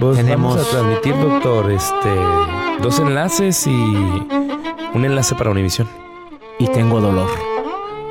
Pues 0.00 0.16
tenemos... 0.16 0.56
vamos 0.56 0.66
a 0.66 0.70
transmitir, 0.70 1.14
doctor, 1.14 1.70
este... 1.70 2.08
Dos 2.80 2.98
enlaces 3.00 3.66
y 3.66 3.70
un 4.94 5.04
enlace 5.04 5.34
para 5.34 5.50
Univisión. 5.50 5.86
Y 6.58 6.68
tengo 6.68 7.02
dolor. 7.02 7.28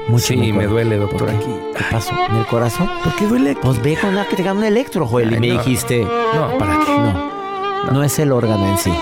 Mucho 0.07 0.27
sí, 0.27 0.53
me 0.53 0.67
duele, 0.67 0.97
doctor. 0.97 1.31
aquí. 1.31 1.51
¿Qué 1.75 1.83
pasó? 1.89 2.13
¿En 2.29 2.35
el 2.35 2.45
corazón? 2.45 2.87
¿Por 3.03 3.15
qué 3.15 3.25
duele? 3.25 3.57
Pues 3.59 3.81
ve 3.81 3.97
con 3.99 4.13
la 4.13 4.27
que 4.27 4.35
te 4.35 4.43
haga 4.43 4.53
un 4.53 4.63
electro, 4.63 5.07
Joel. 5.07 5.33
y 5.33 5.39
me 5.39 5.47
dijiste. 5.47 6.03
No, 6.03 6.55
¿para 6.59 6.85
qué? 6.85 6.95
No, 6.95 7.91
no. 7.91 8.03
es 8.03 8.19
el 8.19 8.31
órgano 8.31 8.67
en 8.67 8.77
sí. 8.77 8.93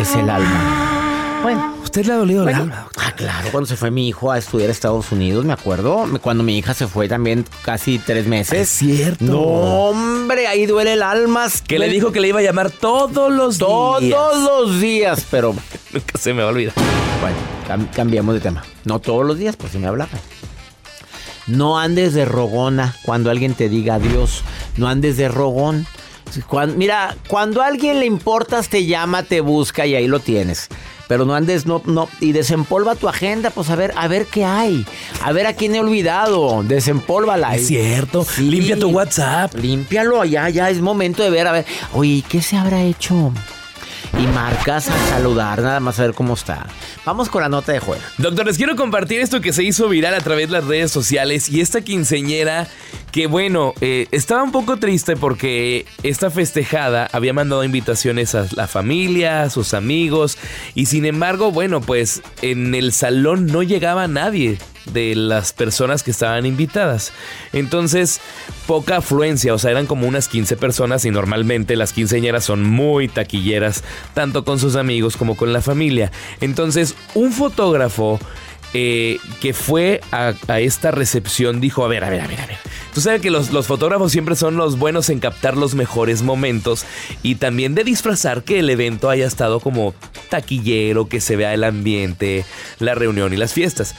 Es 0.00 0.14
el 0.14 0.30
alma. 0.30 1.40
Bueno. 1.42 1.74
¿Usted 1.82 2.06
le 2.06 2.12
ha 2.12 2.16
dolido 2.16 2.48
el 2.48 2.54
alma? 2.54 2.87
Claro. 3.18 3.48
Cuando 3.52 3.66
se 3.66 3.76
fue 3.76 3.90
mi 3.90 4.08
hijo 4.08 4.32
a 4.32 4.38
estudiar 4.38 4.70
a 4.70 4.72
Estados 4.72 5.12
Unidos, 5.12 5.44
me 5.44 5.52
acuerdo. 5.52 6.06
Cuando 6.22 6.42
mi 6.42 6.56
hija 6.56 6.72
se 6.72 6.86
fue 6.86 7.08
también 7.08 7.44
casi 7.62 7.98
tres 7.98 8.26
meses. 8.26 8.58
Es 8.58 8.68
cierto. 8.70 9.24
No, 9.24 9.40
hombre, 9.40 10.46
ahí 10.46 10.64
duele 10.64 10.94
el 10.94 11.02
alma. 11.02 11.48
Que 11.66 11.78
le 11.78 11.88
dijo 11.88 12.12
que 12.12 12.20
le 12.20 12.28
iba 12.28 12.38
a 12.38 12.42
llamar 12.42 12.70
todos 12.70 13.30
los 13.30 13.58
días. 13.58 14.14
Todos 14.14 14.66
los 14.66 14.80
días, 14.80 15.26
pero... 15.30 15.54
Nunca 15.92 16.18
se 16.18 16.32
me 16.32 16.42
va 16.42 16.48
a 16.48 16.52
olvidar. 16.52 16.74
Bueno 17.20 17.58
cambiamos 17.94 18.34
de 18.34 18.40
tema. 18.40 18.64
No 18.84 18.98
todos 18.98 19.26
los 19.26 19.38
días, 19.38 19.56
pues 19.56 19.72
si 19.72 19.78
me 19.78 19.86
hablaban. 19.86 20.18
No 21.46 21.78
andes 21.78 22.14
de 22.14 22.24
rogona 22.24 22.94
cuando 23.04 23.30
alguien 23.30 23.54
te 23.54 23.68
diga 23.68 23.94
adiós. 23.94 24.42
No 24.76 24.88
andes 24.88 25.16
de 25.16 25.28
rogón. 25.28 25.86
mira, 26.76 27.16
cuando 27.28 27.62
a 27.62 27.66
alguien 27.66 28.00
le 28.00 28.06
importas, 28.06 28.68
te 28.68 28.86
llama, 28.86 29.22
te 29.22 29.40
busca 29.40 29.86
y 29.86 29.94
ahí 29.94 30.08
lo 30.08 30.20
tienes. 30.20 30.68
Pero 31.08 31.24
no 31.24 31.34
andes, 31.34 31.66
no, 31.66 31.82
no, 31.86 32.08
y 32.20 32.32
desempolva 32.32 32.94
tu 32.94 33.08
agenda, 33.08 33.50
pues 33.50 33.70
a 33.70 33.76
ver, 33.76 33.92
a 33.96 34.06
ver 34.08 34.26
qué 34.26 34.44
hay. 34.44 34.86
A 35.22 35.32
ver 35.32 35.46
a 35.46 35.54
quién 35.54 35.74
he 35.74 35.80
olvidado. 35.80 36.62
Desempólvala. 36.62 37.56
Es 37.56 37.66
cierto. 37.66 38.26
Limpia 38.38 38.78
tu 38.78 38.90
WhatsApp. 38.90 39.54
Límpialo 39.54 40.20
allá, 40.20 40.48
ya 40.50 40.70
es 40.70 40.80
momento 40.80 41.22
de 41.22 41.30
ver, 41.30 41.46
a 41.46 41.52
ver. 41.52 41.66
Oye, 41.94 42.22
¿qué 42.28 42.42
se 42.42 42.56
habrá 42.56 42.82
hecho? 42.82 43.32
y 44.16 44.26
marcas 44.28 44.88
a 44.88 45.08
saludar, 45.08 45.60
nada 45.60 45.80
más 45.80 45.98
a 45.98 46.02
ver 46.02 46.14
cómo 46.14 46.34
está. 46.34 46.66
Vamos 47.04 47.28
con 47.28 47.42
la 47.42 47.48
nota 47.48 47.72
de 47.72 47.80
juego. 47.80 48.02
Doctor, 48.16 48.46
les 48.46 48.56
quiero 48.56 48.76
compartir 48.76 49.20
esto 49.20 49.40
que 49.40 49.52
se 49.52 49.62
hizo 49.62 49.88
viral 49.88 50.14
a 50.14 50.20
través 50.20 50.48
de 50.48 50.52
las 50.54 50.64
redes 50.64 50.90
sociales 50.90 51.48
y 51.48 51.60
esta 51.60 51.80
quinceñera 51.82 52.68
que 53.18 53.26
bueno, 53.26 53.74
eh, 53.80 54.06
estaba 54.12 54.44
un 54.44 54.52
poco 54.52 54.76
triste 54.76 55.16
porque 55.16 55.86
esta 56.04 56.30
festejada 56.30 57.08
había 57.10 57.32
mandado 57.32 57.64
invitaciones 57.64 58.36
a 58.36 58.46
la 58.54 58.68
familia, 58.68 59.42
a 59.42 59.50
sus 59.50 59.74
amigos 59.74 60.38
y 60.76 60.86
sin 60.86 61.04
embargo, 61.04 61.50
bueno, 61.50 61.80
pues 61.80 62.22
en 62.42 62.76
el 62.76 62.92
salón 62.92 63.46
no 63.46 63.64
llegaba 63.64 64.06
nadie 64.06 64.58
de 64.92 65.16
las 65.16 65.52
personas 65.52 66.04
que 66.04 66.12
estaban 66.12 66.46
invitadas. 66.46 67.12
Entonces, 67.52 68.20
poca 68.68 68.98
afluencia, 68.98 69.52
o 69.52 69.58
sea, 69.58 69.72
eran 69.72 69.86
como 69.86 70.06
unas 70.06 70.28
15 70.28 70.56
personas 70.56 71.04
y 71.04 71.10
normalmente 71.10 71.74
las 71.74 71.92
quinceañeras 71.92 72.44
son 72.44 72.62
muy 72.62 73.08
taquilleras, 73.08 73.82
tanto 74.14 74.44
con 74.44 74.60
sus 74.60 74.76
amigos 74.76 75.16
como 75.16 75.36
con 75.36 75.52
la 75.52 75.60
familia. 75.60 76.12
Entonces, 76.40 76.94
un 77.14 77.32
fotógrafo 77.32 78.20
eh, 78.74 79.18
que 79.40 79.54
fue 79.54 80.00
a, 80.12 80.34
esta 80.58 80.90
recepción 80.90 81.60
dijo, 81.60 81.84
a 81.84 81.88
ver, 81.88 82.04
a 82.04 82.10
ver, 82.10 82.20
a 82.20 82.26
ver, 82.26 82.40
a 82.40 82.46
ver. 82.46 82.58
Tú 82.94 83.00
sabes 83.00 83.20
que 83.20 83.30
los, 83.30 83.52
los, 83.52 83.66
fotógrafos 83.66 84.12
siempre 84.12 84.36
son 84.36 84.56
los 84.56 84.78
buenos 84.78 85.08
en 85.08 85.20
captar 85.20 85.56
los 85.56 85.74
mejores 85.74 86.22
momentos 86.22 86.84
y 87.22 87.36
también 87.36 87.74
de 87.74 87.84
disfrazar 87.84 88.42
que 88.42 88.58
el 88.58 88.70
evento 88.70 89.08
haya 89.08 89.26
estado 89.26 89.60
como 89.60 89.94
taquillero, 90.30 91.08
que 91.08 91.20
se 91.20 91.36
vea 91.36 91.54
el 91.54 91.64
ambiente, 91.64 92.44
la 92.78 92.94
reunión 92.94 93.32
y 93.32 93.36
las 93.36 93.52
fiestas. 93.52 93.94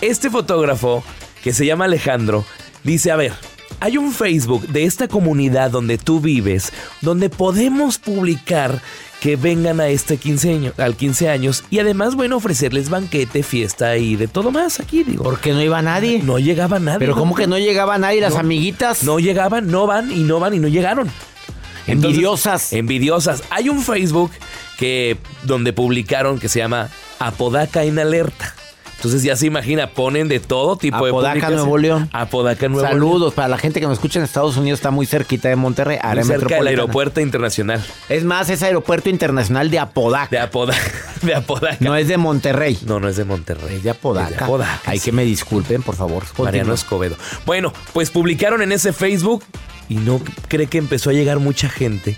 Este 0.00 0.30
fotógrafo, 0.30 1.04
que 1.42 1.52
se 1.52 1.66
llama 1.66 1.84
Alejandro, 1.84 2.44
dice, 2.84 3.10
a 3.10 3.16
ver, 3.16 3.32
hay 3.80 3.96
un 3.96 4.12
Facebook 4.12 4.66
de 4.68 4.84
esta 4.84 5.08
comunidad 5.08 5.70
donde 5.70 5.98
tú 5.98 6.20
vives, 6.20 6.72
donde 7.00 7.30
podemos 7.30 7.98
publicar 7.98 8.82
que 9.20 9.36
vengan 9.36 9.80
a 9.80 9.88
este 9.88 10.16
15 10.16 10.52
años, 10.52 10.78
al 10.78 10.96
15 10.96 11.28
años 11.28 11.64
y 11.70 11.78
además, 11.78 12.14
bueno, 12.14 12.36
ofrecerles 12.36 12.88
banquete, 12.88 13.42
fiesta 13.42 13.96
y 13.96 14.16
de 14.16 14.28
todo 14.28 14.50
más 14.50 14.80
aquí, 14.80 15.02
digo. 15.02 15.24
Porque 15.24 15.52
no 15.52 15.62
iba 15.62 15.82
nadie. 15.82 16.22
No 16.22 16.38
llegaba 16.38 16.78
nadie. 16.78 17.00
Pero 17.00 17.14
¿cómo 17.14 17.34
que 17.34 17.46
no 17.46 17.58
llegaba 17.58 17.98
nadie? 17.98 18.20
Las 18.20 18.36
amiguitas. 18.36 19.02
No 19.02 19.18
llegaban, 19.18 19.68
no 19.68 19.86
van 19.86 20.12
y 20.12 20.22
no 20.22 20.40
van 20.40 20.54
y 20.54 20.58
no 20.58 20.68
llegaron. 20.68 21.10
envidiosas. 21.86 22.72
Envidiosas. 22.72 23.42
Hay 23.50 23.68
un 23.68 23.82
Facebook 23.82 24.30
que 24.78 25.18
donde 25.42 25.72
publicaron 25.72 26.38
que 26.38 26.48
se 26.48 26.60
llama 26.60 26.88
Apodaca 27.18 27.82
en 27.84 27.98
alerta. 27.98 28.54
Entonces 28.98 29.22
ya 29.22 29.36
se 29.36 29.46
imagina, 29.46 29.90
ponen 29.90 30.26
de 30.26 30.40
todo 30.40 30.76
tipo 30.76 31.04
de 31.04 31.10
Apodaca, 31.10 31.50
Nuevo 31.50 31.78
León. 31.78 32.10
Apodaca, 32.12 32.68
Nuevo 32.68 32.84
Saludos 32.84 33.32
para 33.32 33.46
la 33.46 33.56
gente 33.56 33.78
que 33.78 33.86
nos 33.86 33.94
escucha 33.94 34.18
en 34.18 34.24
Estados 34.24 34.56
Unidos, 34.56 34.80
está 34.80 34.90
muy 34.90 35.06
cerquita 35.06 35.48
de 35.48 35.54
Monterrey, 35.54 35.98
área 36.02 36.24
cerca 36.24 36.56
del 36.56 36.66
aeropuerto 36.66 37.20
internacional. 37.20 37.80
Es 38.08 38.24
más, 38.24 38.50
es 38.50 38.60
aeropuerto 38.64 39.08
internacional 39.08 39.70
de 39.70 39.78
Apodaca. 39.78 40.28
De 40.30 40.40
Apodaca. 40.40 40.80
de 41.22 41.32
Apodaca. 41.32 41.76
No 41.78 41.94
es 41.94 42.08
de 42.08 42.16
Monterrey. 42.16 42.76
No, 42.86 42.98
no 42.98 43.08
es 43.08 43.16
de 43.16 43.24
Monterrey. 43.24 43.76
Es 43.76 43.84
de 43.84 43.90
Apodaca. 43.90 44.30
Es 44.30 44.36
de 44.36 44.44
Apodaca, 44.44 44.90
Hay 44.90 44.98
sí. 44.98 45.04
que 45.04 45.12
me 45.12 45.24
disculpen, 45.24 45.84
por 45.84 45.94
favor. 45.94 46.24
Mariano. 46.36 46.74
Escobedo. 46.74 47.14
Bueno, 47.46 47.72
pues 47.92 48.10
publicaron 48.10 48.62
en 48.62 48.72
ese 48.72 48.92
Facebook 48.92 49.44
y 49.88 49.94
no 49.94 50.20
cree 50.48 50.66
que 50.66 50.78
empezó 50.78 51.10
a 51.10 51.12
llegar 51.12 51.38
mucha 51.38 51.68
gente. 51.68 52.16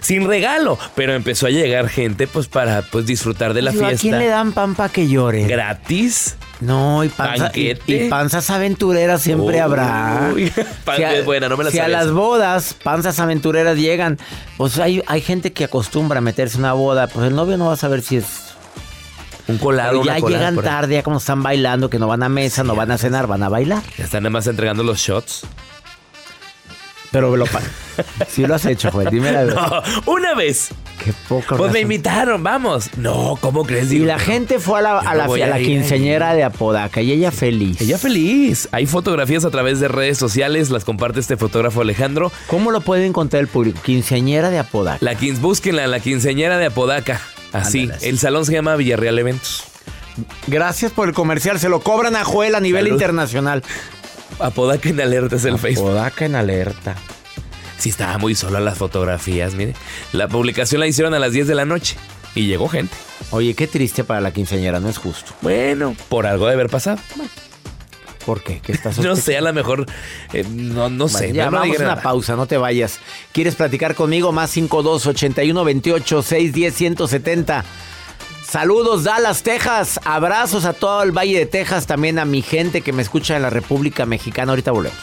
Sin 0.00 0.26
regalo, 0.26 0.78
pero 0.94 1.14
empezó 1.14 1.46
a 1.46 1.50
llegar 1.50 1.88
gente 1.88 2.26
pues 2.26 2.46
para 2.48 2.82
pues 2.82 3.06
disfrutar 3.06 3.54
de 3.54 3.62
la 3.62 3.70
Digo, 3.72 3.84
¿A 3.84 3.88
fiesta. 3.88 4.02
quién 4.02 4.18
le 4.18 4.26
dan 4.28 4.52
pan 4.52 4.74
para 4.74 4.88
que 4.92 5.08
llore? 5.08 5.46
Gratis. 5.46 6.36
No, 6.60 7.04
y, 7.04 7.08
panza- 7.08 7.52
y, 7.54 8.08
panzas 8.08 8.50
aventureras 8.50 9.22
siempre 9.22 9.54
Uy, 9.54 9.58
habrá. 9.58 10.32
pan- 10.84 10.96
Si 10.96 11.04
a, 11.04 11.22
buena, 11.22 11.48
no 11.48 11.56
me 11.56 11.64
la 11.64 11.70
si 11.70 11.78
a 11.78 11.86
las 11.86 12.10
bodas, 12.10 12.74
panzas 12.82 13.20
aventureras 13.20 13.76
llegan, 13.76 14.18
pues 14.56 14.78
hay, 14.78 15.02
hay 15.06 15.20
gente 15.20 15.52
que 15.52 15.64
acostumbra 15.64 16.18
a 16.18 16.20
meterse 16.20 16.56
en 16.56 16.64
una 16.64 16.72
boda, 16.72 17.06
pues 17.06 17.28
el 17.28 17.36
novio 17.36 17.56
no 17.56 17.66
va 17.66 17.74
a 17.74 17.76
saber 17.76 18.02
si 18.02 18.16
es... 18.16 18.26
Un 19.46 19.56
colado, 19.56 20.02
Pero 20.02 20.04
ya 20.04 20.20
colada 20.20 20.50
llegan 20.50 20.62
tarde, 20.62 20.94
ya 20.96 21.02
como 21.02 21.16
están 21.18 21.42
bailando, 21.42 21.88
que 21.88 21.98
no 21.98 22.06
van 22.06 22.22
a 22.22 22.28
mesa, 22.28 22.64
no 22.64 22.74
van 22.74 22.90
a 22.90 22.98
cenar, 22.98 23.26
van 23.26 23.42
a 23.42 23.48
bailar. 23.48 23.82
Ya 23.96 24.04
están 24.04 24.24
nada 24.24 24.30
más 24.30 24.46
entregando 24.46 24.82
los 24.82 24.98
shots. 24.98 25.46
Pero 27.10 27.34
lo 27.36 27.46
sí 28.28 28.46
lo 28.46 28.54
has 28.54 28.64
hecho, 28.66 28.90
Joel, 28.90 29.08
dime 29.10 29.32
la 29.32 29.44
verdad. 29.44 29.82
No, 30.06 30.12
una 30.12 30.34
vez. 30.34 30.68
Qué 31.02 31.12
poco. 31.28 31.56
Pues 31.56 31.72
me 31.72 31.80
invitaron, 31.80 32.42
vamos. 32.42 32.90
No, 32.96 33.38
¿cómo 33.40 33.64
crees? 33.64 33.90
Y 33.92 34.00
la 34.00 34.18
gente 34.18 34.58
fue 34.58 34.80
a 34.80 34.82
la, 34.82 34.98
a 34.98 35.14
la, 35.14 35.24
a 35.24 35.26
a 35.26 35.36
la 35.46 35.60
ir 35.60 35.66
quinceñera 35.66 36.34
de 36.34 36.42
Apodaca 36.42 37.00
y 37.00 37.12
ella 37.12 37.30
feliz. 37.30 37.80
Ella 37.80 37.98
feliz. 37.98 38.68
Hay 38.72 38.86
fotografías 38.86 39.44
a 39.44 39.50
través 39.50 39.78
de 39.80 39.86
redes 39.88 40.18
sociales, 40.18 40.70
las 40.70 40.84
comparte 40.84 41.20
este 41.20 41.36
fotógrafo 41.36 41.80
Alejandro. 41.82 42.32
¿Cómo 42.48 42.72
lo 42.72 42.80
puede 42.80 43.06
encontrar 43.06 43.40
el 43.40 43.48
público? 43.48 43.80
Quinceañera 43.82 44.50
de 44.50 44.58
Apodaca. 44.58 44.98
La 45.00 45.14
quin- 45.14 45.38
búsquenla, 45.38 45.86
la 45.86 46.00
quinceañera 46.00 46.58
de 46.58 46.66
Apodaca. 46.66 47.20
Así. 47.52 47.88
El 48.02 48.18
salón 48.18 48.44
se 48.44 48.52
llama 48.52 48.74
Villarreal 48.76 49.18
Eventos. 49.20 49.64
Gracias 50.48 50.90
por 50.90 51.06
el 51.08 51.14
comercial. 51.14 51.60
Se 51.60 51.68
lo 51.68 51.78
cobran 51.80 52.16
a 52.16 52.24
Joel 52.24 52.56
a 52.56 52.60
nivel 52.60 52.84
Salud. 52.86 52.96
internacional. 52.96 53.62
Apodaca 54.38 54.88
en 54.88 55.00
alerta 55.00 55.36
es 55.36 55.44
el 55.44 55.58
Facebook. 55.58 55.88
Apodaca 55.88 56.24
en 56.26 56.34
alerta. 56.34 56.94
Sí, 57.78 57.90
estaba 57.90 58.18
muy 58.18 58.34
sola 58.34 58.60
las 58.60 58.78
fotografías, 58.78 59.54
mire. 59.54 59.74
La 60.12 60.28
publicación 60.28 60.80
la 60.80 60.86
hicieron 60.86 61.14
a 61.14 61.18
las 61.18 61.32
10 61.32 61.46
de 61.46 61.54
la 61.54 61.64
noche 61.64 61.96
y 62.34 62.46
llegó 62.46 62.68
gente. 62.68 62.94
Oye, 63.30 63.54
qué 63.54 63.66
triste 63.66 64.04
para 64.04 64.20
la 64.20 64.32
quinceañera, 64.32 64.80
no 64.80 64.88
es 64.88 64.98
justo. 64.98 65.32
Bueno, 65.42 65.94
por 66.08 66.26
algo 66.26 66.46
de 66.46 66.54
haber 66.54 66.68
pasado. 66.68 66.98
¿Por 68.26 68.42
qué? 68.42 68.60
¿Qué 68.60 68.72
estás 68.72 68.98
No 68.98 69.16
sé, 69.16 69.36
a 69.38 69.40
lo 69.40 69.52
mejor. 69.52 69.86
eh, 70.32 70.44
no, 70.50 70.90
no 70.90 71.08
sé. 71.08 71.32
Ya 71.32 71.46
no, 71.46 71.52
vamos 71.58 71.76
a 71.76 71.80
una 71.80 71.88
nada. 71.90 72.02
pausa, 72.02 72.36
no 72.36 72.46
te 72.46 72.56
vayas. 72.56 72.98
¿Quieres 73.32 73.54
platicar 73.54 73.94
conmigo? 73.94 74.32
Más 74.32 74.50
52 74.50 75.06
81 75.06 75.64
28 75.64 76.22
610 76.22 76.74
170. 76.74 77.64
Saludos, 78.48 79.04
Dallas, 79.04 79.42
Texas. 79.42 80.00
Abrazos 80.06 80.64
a 80.64 80.72
todo 80.72 81.02
el 81.02 81.12
Valle 81.12 81.38
de 81.38 81.44
Texas, 81.44 81.86
también 81.86 82.18
a 82.18 82.24
mi 82.24 82.40
gente 82.40 82.80
que 82.80 82.94
me 82.94 83.02
escucha 83.02 83.36
en 83.36 83.42
la 83.42 83.50
República 83.50 84.06
Mexicana. 84.06 84.52
Ahorita 84.52 84.72
volvemos. 84.72 84.98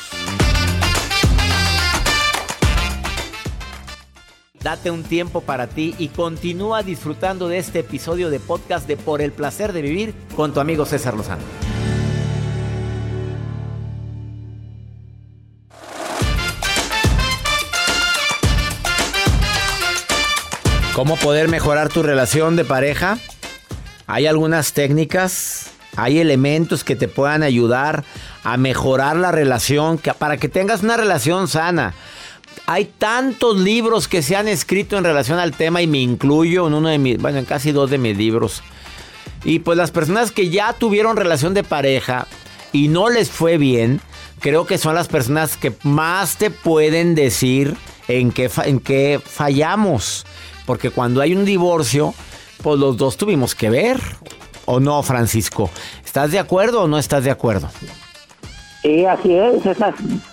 Date 4.63 4.89
un 4.89 5.03
tiempo 5.03 5.41
para 5.41 5.67
ti 5.67 5.93
y 5.99 6.07
continúa 6.07 6.81
disfrutando 6.81 7.47
de 7.47 7.59
este 7.59 7.79
episodio 7.81 8.31
de 8.31 8.39
podcast 8.39 8.87
de 8.87 8.97
Por 8.97 9.21
el 9.21 9.31
placer 9.31 9.73
de 9.73 9.83
vivir 9.83 10.15
con 10.35 10.51
tu 10.51 10.59
amigo 10.59 10.87
César 10.87 11.13
Lozano. 11.13 11.43
¿Cómo 20.95 21.15
poder 21.17 21.47
mejorar 21.47 21.89
tu 21.89 22.01
relación 22.01 22.55
de 22.55 22.65
pareja? 22.65 23.19
Hay 24.07 24.27
algunas 24.27 24.73
técnicas, 24.73 25.71
hay 25.95 26.19
elementos 26.19 26.83
que 26.83 26.95
te 26.95 27.07
puedan 27.07 27.43
ayudar 27.43 28.03
a 28.43 28.57
mejorar 28.57 29.15
la 29.15 29.31
relación 29.31 29.97
que- 29.97 30.13
para 30.13 30.37
que 30.37 30.49
tengas 30.49 30.83
una 30.83 30.97
relación 30.97 31.47
sana. 31.47 31.93
Hay 32.67 32.85
tantos 32.85 33.59
libros 33.59 34.07
que 34.07 34.21
se 34.21 34.35
han 34.35 34.47
escrito 34.47 34.97
en 34.97 35.03
relación 35.03 35.39
al 35.39 35.53
tema 35.53 35.81
y 35.81 35.87
me 35.87 35.99
incluyo 35.99 36.67
en 36.67 36.73
uno 36.73 36.89
de 36.89 36.97
mis, 36.97 37.17
bueno, 37.17 37.39
en 37.39 37.45
casi 37.45 37.71
dos 37.71 37.89
de 37.89 37.97
mis 37.97 38.17
libros. 38.17 38.61
Y 39.43 39.59
pues 39.59 39.77
las 39.77 39.91
personas 39.91 40.31
que 40.31 40.49
ya 40.49 40.73
tuvieron 40.73 41.17
relación 41.17 41.53
de 41.53 41.63
pareja 41.63 42.27
y 42.71 42.87
no 42.87 43.09
les 43.09 43.29
fue 43.29 43.57
bien, 43.57 44.01
creo 44.39 44.65
que 44.65 44.77
son 44.77 44.95
las 44.95 45.07
personas 45.07 45.57
que 45.57 45.73
más 45.83 46.37
te 46.37 46.49
pueden 46.49 47.13
decir 47.15 47.75
en 48.07 48.31
qué, 48.31 48.49
en 48.65 48.79
qué 48.79 49.19
fallamos. 49.23 50.25
Porque 50.65 50.89
cuando 50.89 51.21
hay 51.21 51.35
un 51.35 51.45
divorcio, 51.45 52.15
pues 52.65 52.79
los 52.79 52.97
dos 52.97 53.15
tuvimos 53.15 53.53
que 53.53 53.69
ver. 53.69 54.01
¿O 54.65 54.79
no, 54.79 55.03
Francisco? 55.03 55.69
¿Estás 56.03 56.31
de 56.31 56.39
acuerdo 56.39 56.81
o 56.81 56.87
no 56.87 56.97
estás 56.97 57.23
de 57.23 57.29
acuerdo? 57.29 57.69
Sí, 58.81 59.05
así 59.05 59.35
es. 59.35 59.61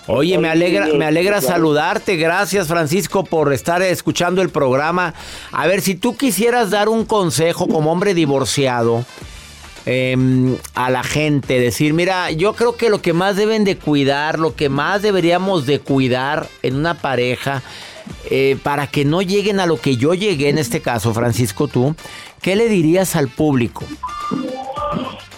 Oye, 0.06 0.38
me 0.38 0.48
alegra, 0.48 0.86
me 0.86 1.04
alegra 1.04 1.42
saludarte. 1.42 2.16
Gracias, 2.16 2.68
Francisco, 2.68 3.22
por 3.22 3.52
estar 3.52 3.82
escuchando 3.82 4.40
el 4.40 4.48
programa. 4.48 5.12
A 5.50 5.66
ver, 5.66 5.82
si 5.82 5.94
tú 5.94 6.16
quisieras 6.16 6.70
dar 6.70 6.88
un 6.88 7.04
consejo 7.04 7.68
como 7.68 7.92
hombre 7.92 8.14
divorciado 8.14 9.04
em, 9.84 10.56
a 10.74 10.88
la 10.88 11.02
gente, 11.02 11.60
decir, 11.60 11.92
mira, 11.92 12.30
yo 12.30 12.54
creo 12.54 12.76
que 12.76 12.88
lo 12.88 13.02
que 13.02 13.12
más 13.12 13.36
deben 13.36 13.64
de 13.64 13.76
cuidar, 13.76 14.38
lo 14.38 14.56
que 14.56 14.70
más 14.70 15.02
deberíamos 15.02 15.66
de 15.66 15.80
cuidar 15.80 16.48
en 16.62 16.76
una 16.76 16.94
pareja, 16.94 17.62
eh, 18.30 18.56
para 18.62 18.86
que 18.86 19.04
no 19.04 19.22
lleguen 19.22 19.60
a 19.60 19.66
lo 19.66 19.76
que 19.76 19.96
yo 19.96 20.14
llegué 20.14 20.48
en 20.48 20.58
este 20.58 20.80
caso, 20.80 21.12
Francisco, 21.12 21.68
tú, 21.68 21.94
¿qué 22.40 22.56
le 22.56 22.68
dirías 22.68 23.16
al 23.16 23.28
público? 23.28 23.84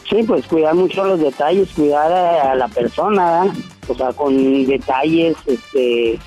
Sí, 0.08 0.22
pues 0.22 0.46
cuidar 0.46 0.74
mucho 0.74 1.04
los 1.04 1.18
detalles, 1.18 1.70
cuidar 1.74 2.12
a, 2.12 2.54
la 2.54 2.68
persona, 2.68 3.42
¿verdad? 3.42 3.56
o 3.88 3.94
sea, 3.94 4.12
con 4.12 4.66
detalles, 4.66 5.36
este, 5.46 6.18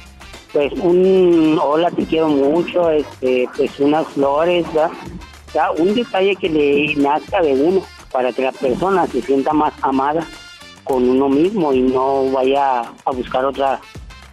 pues 0.52 0.73
un 0.73 1.60
hola, 1.62 1.91
te 1.91 2.06
quiero 2.06 2.28
mucho, 2.28 2.89
este, 2.89 3.47
pues 3.56 3.80
unas 3.80 4.08
flores, 4.08 4.65
¿verdad? 4.73 4.91
Un 5.78 5.95
detalle 5.95 6.36
que 6.36 6.50
le 6.50 6.95
nazca 6.95 7.41
de 7.41 7.54
uno 7.54 7.82
para 8.12 8.34
que 8.34 8.41
la 8.41 8.52
persona 8.52 9.08
se 9.08 9.21
sienta 9.21 9.54
más 9.54 9.73
amada 9.82 10.26
con 10.84 11.08
uno 11.08 11.30
mismo 11.30 11.73
y 11.73 11.82
no 11.82 12.32
vaya 12.32 12.82
a 12.82 13.12
buscar 13.12 13.45
otra, 13.45 13.80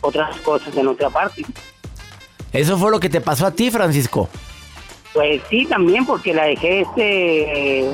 otras 0.01 0.37
cosas 0.41 0.77
en 0.77 0.89
otra 0.89 1.11
parte. 1.11 1.45
Eso 2.55 2.79
fue 2.79 2.91
lo 2.91 2.99
que 3.01 3.11
te 3.11 3.21
pasó 3.21 3.47
a 3.47 3.51
ti, 3.51 3.71
Francisco. 3.71 4.29
Pues 5.13 5.43
sí, 5.51 5.67
también 5.67 6.07
porque 6.07 6.33
la 6.33 6.45
dejé 6.47 6.81
este 6.81 7.91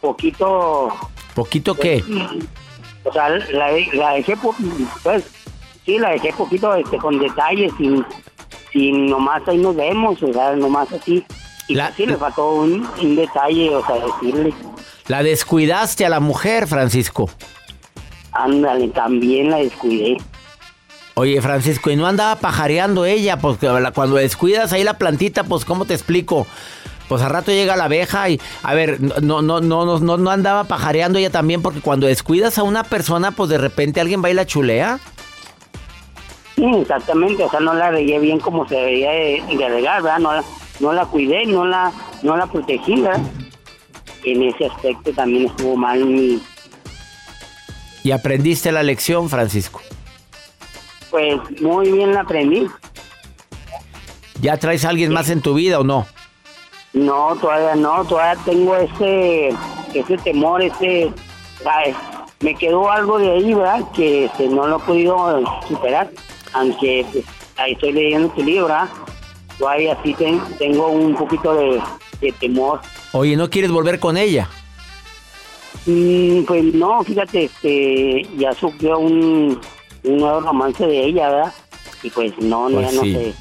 poquito 0.00 0.92
¿Poquito 1.34 1.74
qué? 1.74 2.04
O 3.04 3.12
sea, 3.12 3.28
la, 3.28 3.70
la 3.92 4.12
dejé, 4.14 4.36
pues, 4.36 4.56
sí, 5.84 5.98
la 5.98 6.10
dejé 6.10 6.32
poquito 6.32 6.74
este, 6.74 6.96
con 6.98 7.18
detalles, 7.18 7.72
sin, 7.76 8.04
sin 8.72 9.06
nomás 9.06 9.42
ahí 9.48 9.58
nos 9.58 9.74
vemos, 9.76 10.22
o 10.22 10.32
sea, 10.32 10.54
nomás 10.56 10.92
así. 10.92 11.24
Y 11.68 11.74
La- 11.74 11.86
pues 11.86 11.96
sí, 11.96 12.06
le 12.06 12.16
faltó 12.16 12.52
un, 12.54 12.86
un 13.02 13.16
detalle, 13.16 13.74
o 13.74 13.84
sea, 13.84 13.96
decirle, 13.96 14.54
La 15.08 15.22
descuidaste 15.22 16.06
a 16.06 16.08
la 16.08 16.20
mujer, 16.20 16.66
Francisco. 16.66 17.28
ándale, 18.32 18.88
también 18.88 19.50
la 19.50 19.56
descuidé. 19.58 20.16
Oye, 21.16 21.40
Francisco, 21.40 21.90
y 21.90 21.96
no 21.96 22.06
andaba 22.06 22.36
pajareando 22.36 23.04
ella, 23.04 23.38
pues 23.38 23.58
cuando 23.94 24.16
descuidas 24.16 24.72
ahí 24.72 24.82
la 24.82 24.98
plantita, 24.98 25.44
pues 25.44 25.64
¿cómo 25.64 25.84
te 25.84 25.94
explico? 25.94 26.44
Pues 27.08 27.22
al 27.22 27.30
rato 27.30 27.52
llega 27.52 27.76
la 27.76 27.84
abeja 27.84 28.28
y, 28.30 28.40
a 28.62 28.74
ver, 28.74 29.00
no, 29.00 29.40
no, 29.40 29.60
no, 29.60 29.98
no, 30.00 30.16
no, 30.16 30.30
andaba 30.30 30.64
pajareando 30.64 31.18
ella 31.18 31.30
también, 31.30 31.62
porque 31.62 31.80
cuando 31.80 32.08
descuidas 32.08 32.58
a 32.58 32.64
una 32.64 32.82
persona, 32.82 33.30
pues 33.30 33.48
de 33.50 33.58
repente 33.58 34.00
alguien 34.00 34.24
va 34.24 34.30
y 34.30 34.34
la 34.34 34.46
chulea. 34.46 34.98
Sí, 36.56 36.64
exactamente, 36.64 37.44
o 37.44 37.50
sea, 37.50 37.60
no 37.60 37.74
la 37.74 37.90
regué 37.90 38.18
bien 38.18 38.40
como 38.40 38.66
se 38.68 38.74
debería 38.74 39.10
de, 39.10 39.42
de 39.56 39.68
regar, 39.68 40.02
¿verdad? 40.02 40.18
No 40.18 40.32
la, 40.32 40.44
no 40.80 40.92
la 40.92 41.04
cuidé, 41.06 41.46
no 41.46 41.64
la, 41.64 41.92
no 42.22 42.36
la 42.36 42.46
protegí, 42.46 43.00
¿verdad? 43.00 43.20
En 44.24 44.42
ese 44.42 44.66
aspecto 44.66 45.12
también 45.12 45.46
estuvo 45.46 45.76
mal 45.76 46.04
mi, 46.04 46.42
Y 48.02 48.10
aprendiste 48.10 48.72
la 48.72 48.82
lección, 48.82 49.28
Francisco. 49.28 49.80
Pues 51.14 51.38
muy 51.60 51.92
bien 51.92 52.12
la 52.12 52.22
aprendí. 52.22 52.66
¿Ya 54.40 54.56
traes 54.56 54.84
a 54.84 54.88
alguien 54.88 55.12
más 55.12 55.30
en 55.30 55.42
tu 55.42 55.54
vida 55.54 55.78
o 55.78 55.84
no? 55.84 56.06
No, 56.92 57.36
todavía 57.40 57.76
no, 57.76 58.04
todavía 58.04 58.42
tengo 58.44 58.74
ese, 58.74 59.50
ese 59.94 60.18
temor, 60.24 60.60
ese, 60.60 61.12
me 62.40 62.54
quedó 62.56 62.90
algo 62.90 63.20
de 63.20 63.30
ahí, 63.30 63.54
¿verdad? 63.54 63.84
Que 63.94 64.24
este, 64.24 64.48
no 64.48 64.66
lo 64.66 64.78
he 64.78 64.80
podido 64.80 65.44
superar, 65.68 66.10
aunque 66.52 67.06
pues, 67.12 67.24
ahí 67.58 67.74
estoy 67.74 67.92
leyendo 67.92 68.28
tu 68.30 68.42
libro, 68.42 68.64
¿verdad? 68.66 68.88
Todavía 69.56 69.96
sí 70.02 70.14
ten- 70.14 70.42
tengo 70.58 70.88
un 70.88 71.14
poquito 71.14 71.54
de, 71.54 71.80
de 72.20 72.32
temor. 72.32 72.80
Oye, 73.12 73.36
¿no 73.36 73.48
quieres 73.48 73.70
volver 73.70 74.00
con 74.00 74.16
ella? 74.16 74.48
Mm, 75.86 76.42
pues 76.42 76.74
no, 76.74 77.04
fíjate, 77.04 77.44
este, 77.44 78.26
ya 78.36 78.52
sufrió 78.52 78.98
un, 78.98 79.60
un 80.04 80.18
nuevo 80.18 80.40
romance 80.40 80.86
de 80.86 81.04
ella, 81.06 81.28
¿verdad? 81.30 81.52
Y 82.02 82.10
pues 82.10 82.32
no, 82.38 82.68
no, 82.68 82.76
Pues 82.80 82.90
ya 82.92 82.96
no 82.96 83.02
sé. 83.02 83.34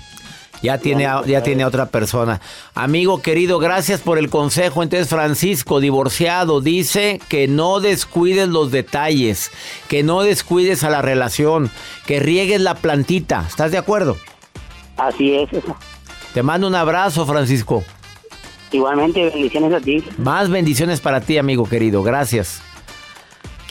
Ya 0.61 0.77
tiene, 0.77 1.05
a- 1.07 1.25
ya 1.25 1.43
tiene 1.43 1.65
otra 1.65 1.87
persona. 1.87 2.39
Amigo 2.73 3.21
querido, 3.21 3.59
gracias 3.59 3.99
por 3.99 4.17
el 4.17 4.29
consejo. 4.29 4.81
Entonces, 4.81 5.09
Francisco, 5.09 5.81
divorciado, 5.81 6.61
dice 6.61 7.19
que 7.27 7.49
no 7.49 7.81
descuides 7.81 8.47
los 8.47 8.71
detalles, 8.71 9.51
que 9.89 10.03
no 10.03 10.21
descuides 10.23 10.85
a 10.85 10.89
la 10.89 11.01
relación, 11.01 11.69
que 12.05 12.21
riegues 12.21 12.61
la 12.61 12.75
plantita. 12.75 13.43
¿Estás 13.45 13.71
de 13.73 13.77
acuerdo? 13.77 14.15
Así 14.95 15.33
es. 15.35 15.51
eso. 15.51 15.75
Te 16.33 16.41
mando 16.43 16.67
un 16.67 16.75
abrazo, 16.75 17.25
Francisco. 17.25 17.83
Igualmente, 18.71 19.25
bendiciones 19.31 19.73
a 19.73 19.81
ti. 19.81 20.01
Más 20.17 20.49
bendiciones 20.49 21.01
para 21.01 21.19
ti, 21.19 21.37
amigo 21.37 21.65
querido. 21.67 22.03
Gracias. 22.03 22.61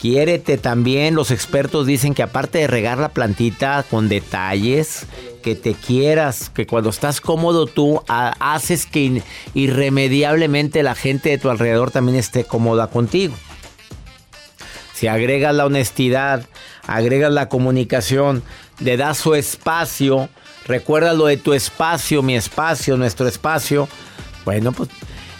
Quiérete 0.03 0.57
también. 0.57 1.15
Los 1.15 1.31
expertos 1.31 1.87
dicen 1.87 2.13
que 2.13 2.23
aparte 2.23 2.57
de 2.57 2.67
regar 2.67 2.97
la 2.97 3.07
plantita 3.07 3.85
con 3.89 4.09
detalles, 4.09 5.05
que 5.41 5.55
te 5.55 5.75
quieras, 5.75 6.49
que 6.49 6.67
cuando 6.67 6.89
estás 6.89 7.21
cómodo 7.21 7.67
tú 7.67 8.03
ha- 8.09 8.33
haces 8.53 8.85
que 8.85 9.21
irremediablemente 9.53 10.83
la 10.83 10.93
gente 10.93 11.29
de 11.29 11.37
tu 11.37 11.49
alrededor 11.49 11.89
también 11.91 12.17
esté 12.17 12.43
cómoda 12.43 12.87
contigo. 12.87 13.33
Si 14.93 15.07
agregas 15.07 15.55
la 15.55 15.65
honestidad, 15.67 16.47
agregas 16.85 17.31
la 17.31 17.47
comunicación, 17.47 18.43
le 18.81 18.97
das 18.97 19.17
su 19.19 19.35
espacio, 19.35 20.27
recuerda 20.67 21.13
lo 21.13 21.27
de 21.27 21.37
tu 21.37 21.53
espacio, 21.53 22.21
mi 22.23 22.35
espacio, 22.35 22.97
nuestro 22.97 23.25
espacio. 23.29 23.87
Bueno, 24.43 24.73
pues. 24.73 24.89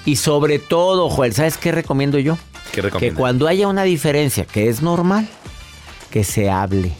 Y 0.06 0.15
sobre 0.15 0.58
todo, 0.58 1.10
Joel, 1.10 1.34
¿sabes 1.34 1.58
qué 1.58 1.73
recomiendo 1.73 2.17
yo? 2.17 2.38
¿Qué 2.73 2.81
Que 2.99 3.13
cuando 3.13 3.47
haya 3.47 3.67
una 3.67 3.83
diferencia, 3.83 4.45
que 4.45 4.67
es 4.67 4.81
normal, 4.81 5.27
que 6.09 6.23
se 6.23 6.49
hable 6.49 6.91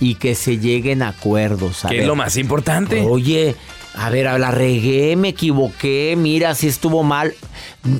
y 0.00 0.16
que 0.16 0.34
se 0.34 0.58
lleguen 0.58 1.02
a 1.02 1.08
acuerdos. 1.08 1.84
a 1.84 1.88
¿Qué 1.88 2.00
es 2.00 2.06
lo 2.06 2.16
más 2.16 2.36
importante? 2.36 3.02
Oye, 3.02 3.54
a 3.94 4.10
ver, 4.10 4.26
la 4.40 4.50
regué, 4.50 5.14
me 5.14 5.28
equivoqué, 5.28 6.14
mira 6.18 6.54
si 6.56 6.66
estuvo 6.66 7.04
mal, 7.04 7.34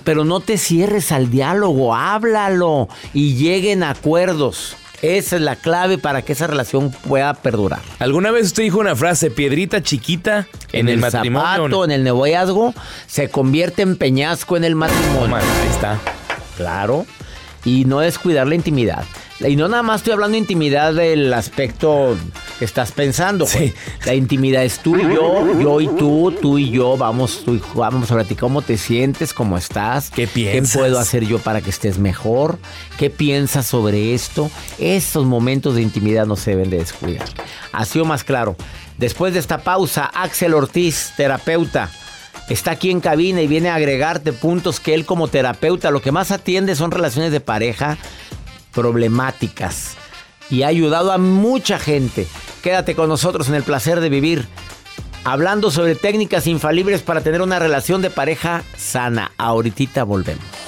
pero 0.03 0.25
no 0.25 0.41
te 0.41 0.59
cierres 0.59 1.13
al 1.13 1.31
diálogo, 1.31 1.95
háblalo 1.95 2.89
y 3.15 3.37
lleguen 3.37 3.85
a 3.85 3.91
acuerdos. 3.91 4.77
Esa 5.01 5.37
es 5.37 5.43
la 5.43 5.55
clave 5.55 5.97
para 5.99 6.23
que 6.23 6.33
esa 6.33 6.49
relación 6.49 6.91
pueda 6.91 7.33
perdurar. 7.35 7.81
¿Alguna 8.01 8.33
vez 8.33 8.47
usted 8.47 8.65
dijo 8.65 8.81
una 8.81 8.97
frase, 8.97 9.31
piedrita 9.31 9.81
chiquita, 9.81 10.49
en, 10.73 10.89
el, 10.89 10.99
matrimonio? 10.99 11.49
zapato, 11.49 11.85
en 11.85 11.93
el 11.93 12.03
noviazgo, 12.03 12.75
se 13.07 13.29
convierte 13.29 13.83
en 13.83 13.97
peñasco 13.97 14.57
en 14.57 14.65
el 14.65 14.75
matrimonio. 14.75 15.37
Ahí 15.37 15.69
está. 15.71 16.01
Claro. 16.59 17.07
Y 17.65 17.87
no 17.87 18.01
descuidar 18.01 18.47
la 18.47 18.55
intimidad. 18.55 19.05
Y 19.41 19.57
no 19.57 19.69
nada 19.69 19.83
más 19.83 20.01
estoy 20.01 20.13
hablando 20.13 20.33
de 20.33 20.39
intimidad 20.39 20.95
del 20.95 21.33
aspecto 21.33 22.17
que 22.59 22.65
estás 22.65 22.93
pensando. 22.93 23.47
Sí. 23.47 23.73
La 24.05 24.15
intimidad 24.15 24.65
es 24.65 24.81
tú 24.81 24.97
y 24.97 25.03
yo, 25.03 25.61
yo 25.61 25.81
y 25.81 25.89
tú, 25.89 26.35
tú 26.41 26.59
y 26.59 26.71
yo. 26.71 26.97
Vamos, 26.97 27.43
tú 27.45 27.55
y 27.55 27.63
vamos 27.75 28.11
a 28.11 28.17
ver 28.17 28.27
cómo 28.37 28.63
te 28.63 28.77
sientes, 28.77 29.33
cómo 29.33 29.57
estás. 29.57 30.11
¿Qué 30.11 30.27
piensas? 30.27 30.73
¿Qué 30.73 30.79
puedo 30.79 30.99
hacer 30.99 31.25
yo 31.25 31.39
para 31.39 31.61
que 31.61 31.71
estés 31.71 31.99
mejor? 31.99 32.59
¿Qué 32.97 33.11
piensas 33.11 33.67
sobre 33.67 34.15
esto? 34.15 34.51
Estos 34.79 35.25
momentos 35.25 35.77
de 35.77 35.83
intimidad 35.83 36.27
no 36.27 36.37
se 36.37 36.51
deben 36.51 36.71
de 36.71 36.79
descuidar. 36.79 37.29
Ha 37.73 37.85
sido 37.85 38.05
más 38.05 38.25
claro. 38.25 38.57
Después 38.99 39.35
de 39.35 39.41
esta 39.41 39.59
pausa, 39.59 40.05
Axel 40.05 40.55
Ortiz, 40.55 41.13
terapeuta. 41.17 41.91
Está 42.49 42.71
aquí 42.73 42.91
en 42.91 43.01
cabina 43.01 43.43
y 43.43 43.47
viene 43.47 43.69
a 43.69 43.75
agregarte 43.75 44.33
puntos 44.33 44.81
que 44.81 44.95
él 44.95 45.05
como 45.05 45.29
terapeuta 45.29 45.91
lo 45.91 46.01
que 46.01 46.13
más 46.13 46.31
atiende 46.31 46.77
son 46.77 46.91
relaciones 46.91 47.31
de 47.31 47.41
pareja 47.41 47.99
problemáticas 48.73 49.97
y 50.51 50.63
ha 50.63 50.69
ayudado 50.69 51.13
a 51.13 51.19
mucha 51.19 51.79
gente. 51.79 52.27
Quédate 52.63 52.95
con 52.95 53.09
nosotros 53.09 53.49
en 53.49 53.55
el 53.55 53.63
placer 53.63 54.01
de 54.01 54.09
vivir, 54.09 54.47
hablando 55.25 55.71
sobre 55.71 55.95
técnicas 55.95 56.47
infalibles 56.47 57.03
para 57.03 57.21
tener 57.21 57.43
una 57.43 57.59
relación 57.59 58.03
de 58.03 58.11
pareja 58.11 58.63
sana. 58.77 59.33
Ahorita 59.37 60.05
volvemos. 60.05 60.68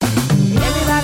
Everybody 0.00 1.03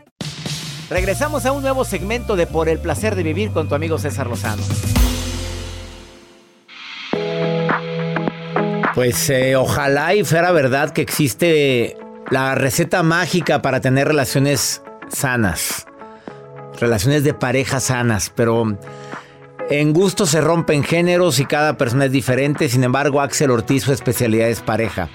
Regresamos 0.91 1.45
a 1.45 1.53
un 1.53 1.61
nuevo 1.61 1.85
segmento 1.85 2.35
de 2.35 2.47
Por 2.47 2.67
el 2.67 2.77
placer 2.77 3.15
de 3.15 3.23
vivir 3.23 3.51
con 3.51 3.69
tu 3.69 3.75
amigo 3.75 3.97
César 3.97 4.27
Lozano. 4.27 4.61
Pues 8.93 9.29
eh, 9.29 9.55
ojalá 9.55 10.13
y 10.15 10.25
fuera 10.25 10.51
verdad 10.51 10.91
que 10.91 11.01
existe 11.01 11.95
la 12.29 12.55
receta 12.55 13.03
mágica 13.03 13.61
para 13.61 13.79
tener 13.79 14.05
relaciones 14.05 14.81
sanas. 15.07 15.87
Relaciones 16.77 17.23
de 17.23 17.33
pareja 17.33 17.79
sanas, 17.79 18.29
pero 18.35 18.77
en 19.69 19.93
gusto 19.93 20.25
se 20.25 20.41
rompen 20.41 20.83
géneros 20.83 21.39
y 21.39 21.45
cada 21.45 21.77
persona 21.77 22.03
es 22.03 22.11
diferente. 22.11 22.67
Sin 22.67 22.83
embargo, 22.83 23.21
Axel 23.21 23.51
Ortiz 23.51 23.83
su 23.83 23.93
especialidad 23.93 24.49
es 24.49 24.59
pareja. 24.59 25.07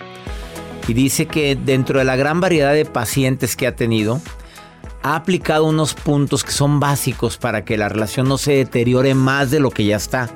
Y 0.88 0.94
dice 0.94 1.26
que 1.26 1.54
dentro 1.54 1.98
de 1.98 2.06
la 2.06 2.16
gran 2.16 2.40
variedad 2.40 2.72
de 2.72 2.86
pacientes 2.86 3.56
que 3.56 3.66
ha 3.66 3.76
tenido, 3.76 4.22
ha 5.02 5.16
aplicado 5.16 5.64
unos 5.64 5.94
puntos 5.94 6.44
que 6.44 6.52
son 6.52 6.80
básicos 6.80 7.36
para 7.36 7.64
que 7.64 7.76
la 7.76 7.88
relación 7.88 8.28
no 8.28 8.38
se 8.38 8.52
deteriore 8.52 9.14
más 9.14 9.50
de 9.50 9.60
lo 9.60 9.70
que 9.70 9.84
ya 9.84 9.96
está. 9.96 10.30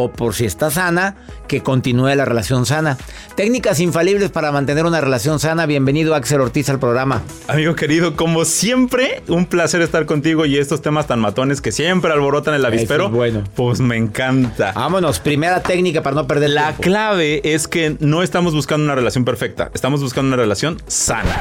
O 0.00 0.12
por 0.12 0.32
si 0.32 0.44
está 0.44 0.70
sana, 0.70 1.16
que 1.48 1.60
continúe 1.64 2.14
la 2.14 2.24
relación 2.24 2.66
sana. 2.66 2.96
Técnicas 3.34 3.80
infalibles 3.80 4.30
para 4.30 4.52
mantener 4.52 4.84
una 4.86 5.00
relación 5.00 5.40
sana. 5.40 5.66
Bienvenido 5.66 6.14
Axel 6.14 6.40
Ortiz 6.40 6.68
al 6.68 6.78
programa. 6.78 7.20
Amigo 7.48 7.74
querido, 7.74 8.14
como 8.14 8.44
siempre, 8.44 9.24
un 9.26 9.46
placer 9.46 9.82
estar 9.82 10.06
contigo 10.06 10.46
y 10.46 10.56
estos 10.56 10.82
temas 10.82 11.08
tan 11.08 11.18
matones 11.18 11.60
que 11.60 11.72
siempre 11.72 12.12
alborotan 12.12 12.54
el 12.54 12.64
avispero. 12.64 13.08
Bueno. 13.10 13.42
Pues 13.56 13.80
me 13.80 13.96
encanta. 13.96 14.70
Vámonos, 14.70 15.18
primera 15.18 15.64
técnica 15.64 16.00
para 16.00 16.14
no 16.14 16.28
perder 16.28 16.50
La 16.50 16.66
tiempo. 16.68 16.82
clave 16.82 17.40
es 17.42 17.66
que 17.66 17.96
no 17.98 18.22
estamos 18.22 18.54
buscando 18.54 18.84
una 18.84 18.94
relación 18.94 19.24
perfecta, 19.24 19.72
estamos 19.74 20.00
buscando 20.00 20.28
una 20.28 20.36
relación 20.36 20.80
sana. 20.86 21.36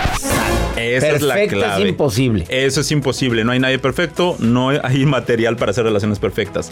Esa 0.77 1.09
es 1.09 1.21
la 1.21 1.33
Perfecta 1.35 1.55
es 1.57 1.63
clave. 1.75 1.89
imposible. 1.89 2.45
Eso 2.49 2.81
es 2.81 2.91
imposible. 2.91 3.43
No 3.43 3.51
hay 3.51 3.59
nadie 3.59 3.79
perfecto, 3.79 4.35
no 4.39 4.69
hay 4.69 5.05
material 5.05 5.57
para 5.57 5.71
hacer 5.71 5.83
relaciones 5.83 6.19
perfectas. 6.19 6.71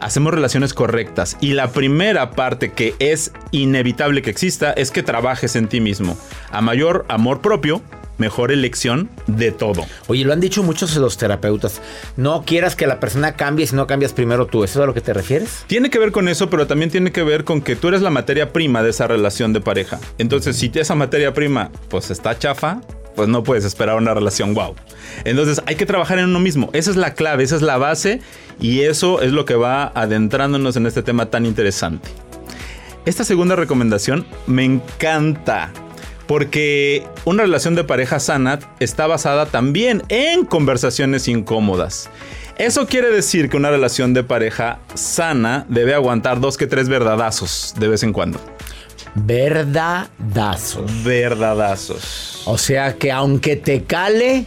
Hacemos 0.00 0.32
relaciones 0.32 0.72
correctas. 0.72 1.36
Y 1.40 1.52
la 1.52 1.72
primera 1.72 2.30
parte 2.30 2.72
que 2.72 2.94
es 2.98 3.32
inevitable 3.50 4.22
que 4.22 4.30
exista 4.30 4.72
es 4.72 4.90
que 4.90 5.02
trabajes 5.02 5.56
en 5.56 5.68
ti 5.68 5.80
mismo. 5.80 6.16
A 6.50 6.62
mayor 6.62 7.04
amor 7.08 7.42
propio, 7.42 7.82
mejor 8.16 8.50
elección 8.52 9.10
de 9.26 9.50
todo. 9.50 9.84
Oye, 10.06 10.24
lo 10.24 10.32
han 10.32 10.40
dicho 10.40 10.62
muchos 10.62 10.94
los 10.96 11.18
terapeutas. 11.18 11.82
No 12.16 12.44
quieras 12.46 12.76
que 12.76 12.86
la 12.86 12.98
persona 13.00 13.32
cambie 13.32 13.66
si 13.66 13.76
no 13.76 13.86
cambias 13.86 14.12
primero 14.14 14.46
tú. 14.46 14.64
¿Eso 14.64 14.78
es 14.78 14.84
a 14.84 14.86
lo 14.86 14.94
que 14.94 15.00
te 15.02 15.12
refieres? 15.12 15.64
Tiene 15.66 15.90
que 15.90 15.98
ver 15.98 16.12
con 16.12 16.28
eso, 16.28 16.48
pero 16.48 16.66
también 16.66 16.90
tiene 16.90 17.12
que 17.12 17.22
ver 17.22 17.44
con 17.44 17.60
que 17.60 17.76
tú 17.76 17.88
eres 17.88 18.00
la 18.00 18.10
materia 18.10 18.52
prima 18.52 18.82
de 18.82 18.90
esa 18.90 19.06
relación 19.06 19.52
de 19.52 19.60
pareja. 19.60 19.98
Entonces, 20.18 20.56
si 20.56 20.70
esa 20.74 20.94
materia 20.94 21.34
prima 21.34 21.70
pues 21.88 22.10
está 22.10 22.38
chafa, 22.38 22.80
pues 23.14 23.28
no 23.28 23.42
puedes 23.42 23.64
esperar 23.64 23.96
una 23.96 24.14
relación 24.14 24.54
wow. 24.54 24.74
Entonces, 25.24 25.62
hay 25.66 25.76
que 25.76 25.86
trabajar 25.86 26.18
en 26.18 26.26
uno 26.26 26.40
mismo. 26.40 26.70
Esa 26.72 26.90
es 26.90 26.96
la 26.96 27.14
clave, 27.14 27.42
esa 27.42 27.56
es 27.56 27.62
la 27.62 27.78
base 27.78 28.20
y 28.60 28.80
eso 28.80 29.20
es 29.20 29.32
lo 29.32 29.44
que 29.44 29.54
va 29.54 29.92
adentrándonos 29.94 30.76
en 30.76 30.86
este 30.86 31.02
tema 31.02 31.26
tan 31.26 31.46
interesante. 31.46 32.08
Esta 33.06 33.24
segunda 33.24 33.56
recomendación 33.56 34.26
me 34.46 34.64
encanta. 34.64 35.72
Porque 36.26 37.04
una 37.24 37.42
relación 37.42 37.74
de 37.74 37.82
pareja 37.82 38.20
sana 38.20 38.60
está 38.78 39.08
basada 39.08 39.46
también 39.46 40.04
en 40.08 40.44
conversaciones 40.44 41.26
incómodas. 41.26 42.08
Eso 42.56 42.86
quiere 42.86 43.10
decir 43.10 43.48
que 43.48 43.56
una 43.56 43.70
relación 43.70 44.14
de 44.14 44.22
pareja 44.22 44.78
sana 44.94 45.66
debe 45.68 45.92
aguantar 45.92 46.38
dos 46.38 46.56
que 46.56 46.68
tres 46.68 46.88
verdadazos 46.88 47.74
de 47.80 47.88
vez 47.88 48.04
en 48.04 48.12
cuando. 48.12 48.38
Verdadazos. 49.14 51.04
Verdadazos. 51.04 52.42
O 52.46 52.58
sea 52.58 52.96
que 52.96 53.12
aunque 53.12 53.56
te 53.56 53.84
cale, 53.84 54.46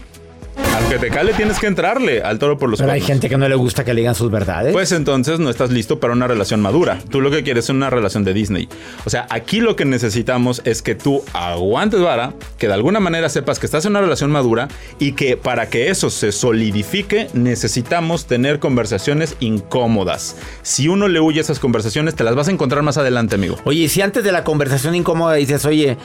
Aunque 0.75 0.97
te 0.97 1.09
cale, 1.09 1.33
tienes 1.33 1.59
que 1.59 1.67
entrarle 1.67 2.23
al 2.23 2.39
toro 2.39 2.57
por 2.57 2.67
los 2.67 2.79
pero 2.79 2.91
hay 2.91 3.01
gente 3.01 3.29
que 3.29 3.37
no 3.37 3.47
le 3.47 3.55
gusta 3.55 3.83
que 3.83 3.93
le 3.93 4.01
digan 4.01 4.15
sus 4.15 4.31
verdades. 4.31 4.73
Pues 4.73 4.91
entonces 4.91 5.39
no 5.39 5.51
estás 5.51 5.69
listo 5.69 5.99
para 5.99 6.13
una 6.13 6.27
relación 6.27 6.61
madura. 6.61 6.97
Tú 7.09 7.21
lo 7.21 7.29
que 7.29 7.43
quieres 7.43 7.65
es 7.65 7.69
una 7.69 7.91
relación 7.91 8.23
de 8.23 8.33
Disney. 8.33 8.67
O 9.05 9.09
sea, 9.09 9.27
aquí 9.29 9.59
lo 9.59 9.75
que 9.75 9.85
necesitamos 9.85 10.61
es 10.65 10.81
que 10.81 10.95
tú 10.95 11.23
aguantes 11.33 12.01
vara, 12.01 12.33
que 12.57 12.67
de 12.67 12.73
alguna 12.73 12.99
manera 12.99 13.29
sepas 13.29 13.59
que 13.59 13.67
estás 13.67 13.85
en 13.85 13.91
una 13.91 14.01
relación 14.01 14.31
madura 14.31 14.67
y 14.97 15.11
que 15.11 15.37
para 15.37 15.69
que 15.69 15.89
eso 15.89 16.09
se 16.09 16.31
solidifique 16.31 17.27
necesitamos 17.33 18.25
tener 18.25 18.59
conversaciones 18.59 19.35
incómodas. 19.39 20.37
Si 20.63 20.87
uno 20.87 21.07
le 21.07 21.19
huye 21.19 21.39
a 21.39 21.41
esas 21.43 21.59
conversaciones, 21.59 22.15
te 22.15 22.23
las 22.23 22.35
vas 22.35 22.47
a 22.47 22.51
encontrar 22.51 22.81
más 22.81 22.97
adelante, 22.97 23.35
amigo. 23.35 23.57
Oye, 23.65 23.81
y 23.81 23.89
si 23.89 24.01
antes 24.01 24.23
de 24.23 24.31
la 24.31 24.43
conversación 24.43 24.95
incómoda 24.95 25.35
dices, 25.35 25.65
oye, 25.65 25.97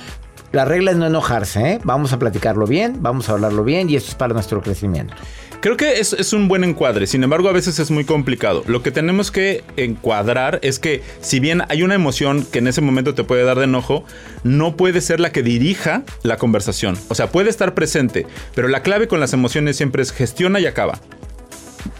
la 0.50 0.64
regla 0.64 0.92
es 0.92 0.96
no 0.96 1.06
enojarse, 1.06 1.72
¿eh? 1.72 1.80
Vamos 1.84 2.14
a 2.14 2.18
platicarlo 2.18 2.66
bien, 2.66 2.96
vamos 3.00 3.28
a 3.28 3.32
hablarlo 3.32 3.64
bien 3.64 3.90
y 3.90 3.96
esto 3.96 4.10
es 4.10 4.14
para 4.14 4.32
nuestro 4.32 4.57
crecimiento. 4.62 5.14
Creo 5.60 5.76
que 5.76 5.98
es, 5.98 6.12
es 6.12 6.32
un 6.32 6.46
buen 6.46 6.62
encuadre, 6.62 7.08
sin 7.08 7.24
embargo 7.24 7.48
a 7.48 7.52
veces 7.52 7.80
es 7.80 7.90
muy 7.90 8.04
complicado. 8.04 8.62
Lo 8.68 8.80
que 8.82 8.92
tenemos 8.92 9.32
que 9.32 9.64
encuadrar 9.76 10.60
es 10.62 10.78
que 10.78 11.02
si 11.20 11.40
bien 11.40 11.62
hay 11.68 11.82
una 11.82 11.96
emoción 11.96 12.44
que 12.44 12.60
en 12.60 12.68
ese 12.68 12.80
momento 12.80 13.14
te 13.14 13.24
puede 13.24 13.42
dar 13.42 13.58
de 13.58 13.64
enojo, 13.64 14.04
no 14.44 14.76
puede 14.76 15.00
ser 15.00 15.18
la 15.18 15.32
que 15.32 15.42
dirija 15.42 16.04
la 16.22 16.36
conversación. 16.36 16.96
O 17.08 17.16
sea, 17.16 17.30
puede 17.32 17.50
estar 17.50 17.74
presente, 17.74 18.24
pero 18.54 18.68
la 18.68 18.82
clave 18.82 19.08
con 19.08 19.18
las 19.18 19.32
emociones 19.32 19.76
siempre 19.76 20.00
es 20.02 20.12
gestiona 20.12 20.60
y 20.60 20.66
acaba. 20.66 21.00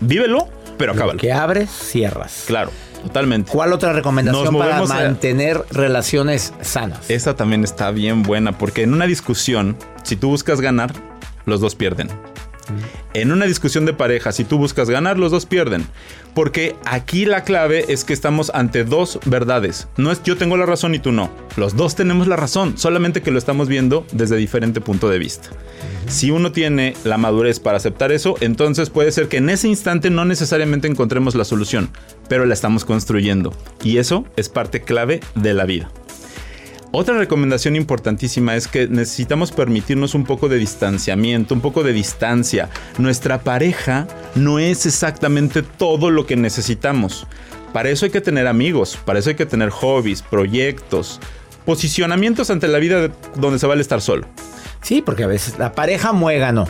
Vívelo, 0.01 0.49
pero 0.77 0.93
acábalo. 0.93 1.19
Que 1.19 1.33
abres, 1.33 1.69
cierras. 1.71 2.45
Claro, 2.47 2.71
totalmente. 3.03 3.51
¿Cuál 3.51 3.73
otra 3.73 3.93
recomendación 3.93 4.57
para 4.57 4.79
a- 4.79 4.85
mantener 4.85 5.65
relaciones 5.73 6.53
sanas? 6.61 7.11
Esa 7.11 7.35
también 7.35 7.65
está 7.65 7.91
bien 7.91 8.23
buena, 8.23 8.57
porque 8.57 8.83
en 8.83 8.93
una 8.93 9.07
discusión, 9.07 9.77
si 10.05 10.15
tú 10.15 10.29
buscas 10.29 10.61
ganar, 10.61 10.93
los 11.45 11.61
dos 11.61 11.75
pierden. 11.75 12.09
En 13.15 13.33
una 13.33 13.47
discusión 13.47 13.87
de 13.87 13.93
pareja, 13.93 14.33
si 14.33 14.45
tú 14.45 14.59
buscas 14.59 14.91
ganar, 14.91 15.19
los 15.19 15.31
dos 15.31 15.47
pierden. 15.47 15.87
Porque 16.35 16.77
aquí 16.85 17.25
la 17.25 17.43
clave 17.43 17.87
es 17.89 18.05
que 18.05 18.13
estamos 18.13 18.51
ante 18.55 18.85
dos 18.85 19.19
verdades. 19.25 19.89
No 19.97 20.13
es 20.13 20.23
yo 20.23 20.37
tengo 20.37 20.57
la 20.57 20.67
razón 20.67 20.95
y 20.95 20.99
tú 20.99 21.11
no. 21.13 21.31
Los 21.57 21.77
dos 21.77 21.97
tenemos 21.97 22.29
la 22.29 22.37
razón, 22.37 22.79
solamente 22.79 23.23
que 23.23 23.31
lo 23.31 23.39
estamos 23.39 23.69
viendo 23.69 24.07
desde 24.13 24.37
diferente 24.37 24.81
punto 24.81 25.09
de 25.09 25.19
vista. 25.19 25.49
Si 26.07 26.31
uno 26.31 26.53
tiene 26.53 26.95
la 27.05 27.19
madurez 27.19 27.61
para 27.61 27.77
aceptar 27.77 28.13
eso, 28.13 28.37
entonces 28.41 28.91
puede 28.91 29.13
ser 29.13 29.29
que 29.29 29.39
en 29.39 29.51
ese 29.51 29.69
instante 29.69 30.11
no 30.11 30.25
necesariamente 30.25 30.89
encontremos 30.89 31.35
la 31.35 31.45
solución, 31.45 31.91
pero 32.29 32.47
la 32.47 32.55
estamos 32.55 32.85
construyendo. 32.85 33.53
Y 33.83 33.99
eso 33.99 34.25
es 34.37 34.49
parte 34.49 34.83
clave 34.83 35.21
de 35.35 35.55
la 35.55 35.65
vida. 35.65 35.91
Otra 36.91 37.19
recomendación 37.19 37.77
importantísima 37.77 38.57
es 38.57 38.67
que 38.67 38.89
necesitamos 38.89 39.53
permitirnos 39.53 40.15
un 40.15 40.25
poco 40.25 40.49
de 40.49 40.57
distanciamiento, 40.57 41.55
un 41.55 41.61
poco 41.61 41.83
de 41.83 41.93
distancia. 41.93 42.71
Nuestra 42.97 43.41
pareja 43.43 44.07
no 44.35 44.59
es 44.59 44.87
exactamente 44.87 45.63
todo 45.63 46.11
lo 46.11 46.27
que 46.27 46.37
necesitamos. 46.37 47.27
Para 47.75 47.91
eso 47.91 48.07
hay 48.07 48.11
que 48.11 48.23
tener 48.23 48.47
amigos, 48.47 48.99
para 49.05 49.19
eso 49.19 49.29
hay 49.29 49.37
que 49.37 49.45
tener 49.45 49.69
hobbies, 49.69 50.23
proyectos, 50.23 51.21
posicionamientos 51.67 52.49
ante 52.49 52.67
la 52.69 52.79
vida 52.79 53.03
de- 53.03 53.11
donde 53.37 53.59
se 53.59 53.67
vale 53.67 53.83
estar 53.83 54.01
solo. 54.01 54.27
Sí, 54.81 55.03
porque 55.03 55.25
a 55.25 55.27
veces 55.27 55.59
la 55.59 55.73
pareja 55.73 56.13
muégano. 56.13 56.67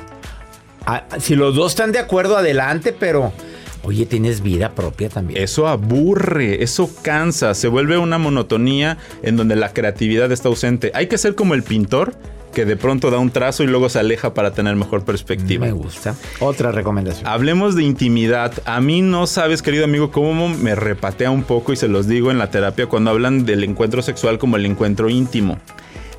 Ah, 0.85 1.05
Si 1.21 1.37
los 1.37 1.55
dos 1.55 1.73
están 1.73 1.93
de 1.93 2.01
acuerdo, 2.01 2.37
adelante, 2.37 2.93
pero 2.99 3.33
oye, 3.83 4.07
tienes 4.07 4.43
vida 4.43 4.75
propia 4.75 5.09
también. 5.09 5.43
Eso 5.43 5.69
aburre, 5.69 6.63
eso 6.63 6.91
cansa, 7.03 7.55
se 7.55 7.69
vuelve 7.69 7.99
una 7.99 8.19
monotonía 8.19 8.99
en 9.23 9.37
donde 9.37 9.57
la 9.57 9.73
creatividad 9.73 10.31
está 10.33 10.49
ausente. 10.49 10.91
Hay 10.95 11.07
que 11.07 11.19
ser 11.19 11.35
como 11.35 11.55
el 11.55 11.63
pintor 11.63 12.15
que 12.53 12.65
de 12.65 12.77
pronto 12.77 13.11
da 13.11 13.19
un 13.19 13.31
trazo 13.31 13.63
y 13.63 13.67
luego 13.67 13.89
se 13.89 13.99
aleja 13.99 14.35
para 14.35 14.53
tener 14.53 14.75
mejor 14.75 15.05
perspectiva. 15.05 15.67
Me 15.67 15.73
gusta. 15.73 16.15
Otra 16.41 16.73
recomendación. 16.73 17.27
Hablemos 17.27 17.77
de 17.77 17.85
intimidad. 17.85 18.53
A 18.65 18.81
mí 18.81 19.03
no 19.03 19.27
sabes, 19.27 19.63
querido 19.63 19.85
amigo, 19.85 20.11
cómo 20.11 20.49
me 20.49 20.75
repatea 20.75 21.31
un 21.31 21.43
poco 21.43 21.73
y 21.73 21.77
se 21.77 21.89
los 21.89 22.09
digo 22.09 22.31
en 22.31 22.39
la 22.39 22.51
terapia 22.51 22.87
cuando 22.87 23.11
hablan 23.11 23.45
del 23.45 23.65
encuentro 23.65 24.03
sexual 24.03 24.39
como 24.39 24.57
el 24.57 24.67
encuentro 24.67 25.09
íntimo. 25.09 25.59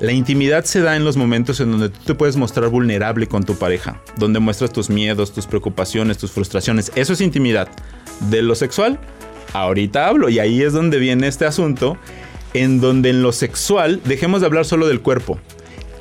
La 0.00 0.12
intimidad 0.12 0.64
se 0.64 0.80
da 0.80 0.96
en 0.96 1.04
los 1.04 1.18
momentos 1.18 1.60
en 1.60 1.72
donde 1.72 1.90
tú 1.90 1.98
te 2.06 2.14
puedes 2.14 2.36
mostrar 2.36 2.70
vulnerable 2.70 3.26
con 3.26 3.44
tu 3.44 3.56
pareja, 3.56 4.00
donde 4.16 4.40
muestras 4.40 4.72
tus 4.72 4.88
miedos, 4.88 5.34
tus 5.34 5.46
preocupaciones, 5.46 6.16
tus 6.16 6.30
frustraciones. 6.30 6.90
Eso 6.94 7.12
es 7.12 7.20
intimidad. 7.20 7.68
De 8.30 8.40
lo 8.40 8.54
sexual, 8.54 8.98
ahorita 9.52 10.06
hablo 10.06 10.30
y 10.30 10.38
ahí 10.38 10.62
es 10.62 10.72
donde 10.72 10.98
viene 10.98 11.28
este 11.28 11.44
asunto, 11.44 11.98
en 12.54 12.80
donde 12.80 13.10
en 13.10 13.22
lo 13.22 13.32
sexual 13.32 14.00
dejemos 14.06 14.40
de 14.40 14.46
hablar 14.46 14.64
solo 14.64 14.88
del 14.88 15.02
cuerpo. 15.02 15.38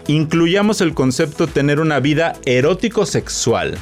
Incluyamos 0.07 0.79
el 0.79 0.93
concepto 0.93 1.47
tener 1.47 1.81
una 1.81 1.99
vida 1.99 2.33
erótico-sexual. 2.45 3.77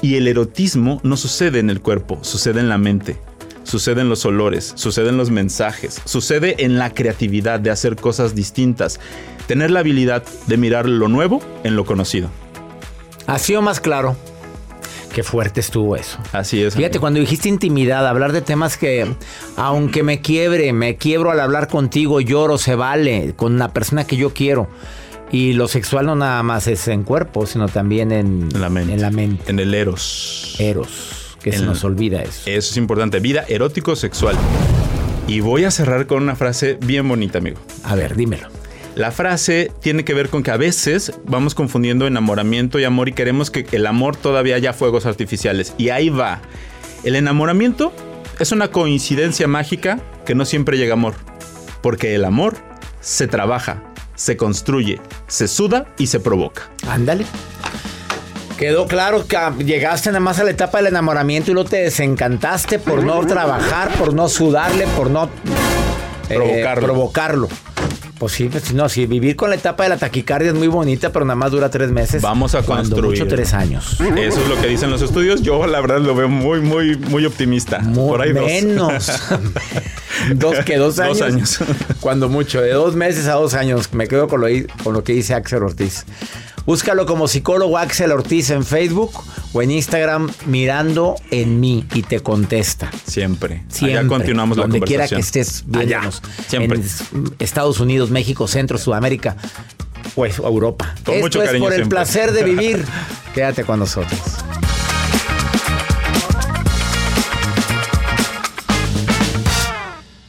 Y 0.00 0.14
el 0.14 0.28
erotismo 0.28 1.00
no 1.02 1.16
sucede 1.16 1.58
en 1.58 1.70
el 1.70 1.80
cuerpo, 1.80 2.18
sucede 2.22 2.60
en 2.60 2.68
la 2.68 2.78
mente. 2.78 3.16
Sucede 3.64 4.02
en 4.02 4.08
los 4.08 4.24
olores, 4.24 4.72
sucede 4.76 5.08
en 5.08 5.16
los 5.16 5.30
mensajes, 5.30 6.00
sucede 6.04 6.64
en 6.64 6.78
la 6.78 6.94
creatividad 6.94 7.60
de 7.60 7.70
hacer 7.70 7.96
cosas 7.96 8.34
distintas. 8.34 9.00
Tener 9.46 9.70
la 9.70 9.80
habilidad 9.80 10.22
de 10.46 10.56
mirar 10.56 10.88
lo 10.88 11.08
nuevo 11.08 11.42
en 11.64 11.74
lo 11.74 11.84
conocido. 11.84 12.30
Ha 13.26 13.38
sido 13.38 13.62
más 13.62 13.80
claro. 13.80 14.16
Qué 15.14 15.22
fuerte 15.22 15.60
estuvo 15.60 15.94
eso. 15.94 16.18
Así 16.32 16.60
es. 16.62 16.74
Fíjate, 16.74 16.96
amigo. 16.96 17.00
cuando 17.02 17.20
dijiste 17.20 17.48
intimidad, 17.48 18.06
hablar 18.06 18.32
de 18.32 18.42
temas 18.42 18.76
que, 18.76 19.06
aunque 19.56 20.02
me 20.02 20.20
quiebre, 20.20 20.72
me 20.72 20.96
quiebro 20.96 21.30
al 21.30 21.38
hablar 21.38 21.68
contigo, 21.68 22.20
lloro, 22.20 22.58
se 22.58 22.74
vale, 22.74 23.32
con 23.36 23.58
la 23.58 23.72
persona 23.72 24.06
que 24.06 24.16
yo 24.16 24.34
quiero. 24.34 24.68
Y 25.30 25.52
lo 25.52 25.68
sexual 25.68 26.06
no 26.06 26.16
nada 26.16 26.42
más 26.42 26.66
es 26.66 26.86
en 26.88 27.04
cuerpo, 27.04 27.46
sino 27.46 27.68
también 27.68 28.12
en, 28.12 28.48
En 28.52 28.60
la 28.60 28.68
mente. 28.70 28.92
En 28.92 29.02
la 29.02 29.10
mente. 29.10 29.50
En 29.50 29.58
el 29.60 29.72
eros. 29.74 30.56
Eros, 30.58 31.23
que 31.44 31.52
se 31.52 31.64
nos 31.64 31.84
olvida 31.84 32.22
eso. 32.22 32.42
Eso 32.46 32.70
es 32.70 32.76
importante. 32.78 33.20
Vida 33.20 33.44
erótico-sexual. 33.46 34.34
Y 35.28 35.40
voy 35.40 35.64
a 35.64 35.70
cerrar 35.70 36.06
con 36.06 36.22
una 36.22 36.36
frase 36.36 36.78
bien 36.80 37.06
bonita, 37.06 37.38
amigo. 37.38 37.58
A 37.84 37.94
ver, 37.94 38.16
dímelo. 38.16 38.48
La 38.94 39.10
frase 39.10 39.70
tiene 39.80 40.04
que 40.04 40.14
ver 40.14 40.30
con 40.30 40.42
que 40.42 40.50
a 40.50 40.56
veces 40.56 41.12
vamos 41.26 41.54
confundiendo 41.54 42.06
enamoramiento 42.06 42.78
y 42.78 42.84
amor 42.84 43.10
y 43.10 43.12
queremos 43.12 43.50
que 43.50 43.66
el 43.72 43.86
amor 43.86 44.16
todavía 44.16 44.56
haya 44.56 44.72
fuegos 44.72 45.04
artificiales. 45.04 45.74
Y 45.76 45.90
ahí 45.90 46.08
va. 46.08 46.40
El 47.02 47.14
enamoramiento 47.14 47.92
es 48.38 48.50
una 48.50 48.68
coincidencia 48.68 49.46
mágica 49.46 50.00
que 50.24 50.34
no 50.34 50.46
siempre 50.46 50.78
llega 50.78 50.94
amor. 50.94 51.14
Porque 51.82 52.14
el 52.14 52.24
amor 52.24 52.56
se 53.00 53.26
trabaja, 53.26 53.82
se 54.14 54.38
construye, 54.38 54.98
se 55.26 55.46
suda 55.46 55.92
y 55.98 56.06
se 56.06 56.20
provoca. 56.20 56.70
Ándale. 56.88 57.26
Quedó 58.58 58.86
claro 58.86 59.26
que 59.26 59.36
llegaste 59.64 60.10
nada 60.10 60.20
más 60.20 60.38
a 60.38 60.44
la 60.44 60.50
etapa 60.50 60.78
del 60.78 60.86
enamoramiento 60.88 61.50
y 61.50 61.54
luego 61.54 61.68
te 61.68 61.78
desencantaste 61.78 62.78
por 62.78 63.02
no 63.02 63.26
trabajar, 63.26 63.90
por 63.98 64.14
no 64.14 64.28
sudarle, 64.28 64.86
por 64.96 65.10
no 65.10 65.28
eh, 66.28 66.34
Provocarlo. 66.34 66.82
provocarlo. 66.86 67.48
Pues 68.18 68.32
sí, 68.32 68.48
pues 68.48 68.72
no, 68.72 68.88
sí, 68.88 69.06
vivir 69.06 69.34
con 69.34 69.50
la 69.50 69.56
etapa 69.56 69.82
de 69.82 69.88
la 69.88 69.96
taquicardia 69.98 70.50
es 70.50 70.54
muy 70.56 70.68
bonita, 70.68 71.10
pero 71.10 71.24
nada 71.24 71.34
más 71.34 71.50
dura 71.50 71.68
tres 71.68 71.90
meses. 71.90 72.22
Vamos 72.22 72.54
a 72.54 72.62
Cuando 72.62 72.90
construir. 72.94 73.20
mucho 73.20 73.28
tres 73.28 73.52
años. 73.52 74.00
Eso 74.00 74.40
es 74.40 74.48
lo 74.48 74.58
que 74.60 74.68
dicen 74.68 74.88
los 74.90 75.02
estudios. 75.02 75.42
Yo 75.42 75.66
la 75.66 75.80
verdad 75.80 75.98
lo 75.98 76.14
veo 76.14 76.28
muy, 76.28 76.60
muy, 76.60 76.96
muy 76.96 77.26
optimista. 77.26 77.80
Mu- 77.80 78.08
Por 78.10 78.22
ahí 78.22 78.32
dos. 78.32 78.46
menos. 78.46 79.12
dos 80.36 80.56
que 80.64 80.76
dos 80.76 80.94
Dos 80.96 81.20
años. 81.20 81.60
años. 81.60 81.74
Cuando 82.00 82.28
mucho, 82.28 82.60
de 82.62 82.70
dos 82.72 82.94
meses 82.94 83.26
a 83.26 83.32
dos 83.32 83.52
años. 83.54 83.92
Me 83.92 84.06
quedo 84.06 84.28
con 84.28 84.40
lo, 84.40 84.46
con 84.84 84.94
lo 84.94 85.02
que 85.02 85.12
dice 85.12 85.34
Axel 85.34 85.64
Ortiz. 85.64 86.06
Búscalo 86.66 87.04
como 87.04 87.28
psicólogo 87.28 87.76
Axel 87.76 88.10
Ortiz 88.10 88.48
en 88.50 88.64
Facebook 88.64 89.12
o 89.52 89.60
en 89.62 89.70
Instagram 89.70 90.30
mirando 90.46 91.16
en 91.30 91.60
mí 91.60 91.86
y 91.92 92.02
te 92.02 92.20
contesta. 92.20 92.90
Siempre. 93.06 93.64
Siempre. 93.68 93.98
Allá 93.98 94.08
continuamos 94.08 94.56
donde 94.56 94.80
la 94.80 94.86
quiera 94.86 95.06
conversación. 95.06 95.20
que 95.34 95.40
estés 95.40 95.64
viéndonos. 95.66 96.22
Allá. 96.24 96.44
Siempre. 96.48 96.78
En 96.80 97.34
Estados 97.38 97.80
Unidos, 97.80 98.10
México, 98.10 98.48
Centro, 98.48 98.78
Sudamérica. 98.78 99.36
Pues 100.14 100.38
Europa. 100.38 100.94
Con 101.04 101.14
Esto 101.14 101.24
mucho 101.26 101.42
es 101.42 101.46
cariño 101.48 101.64
por 101.64 101.72
el 101.72 101.78
siempre. 101.80 101.96
placer 101.96 102.32
de 102.32 102.44
vivir. 102.44 102.84
Quédate 103.34 103.64
con 103.64 103.78
nosotros. 103.78 104.18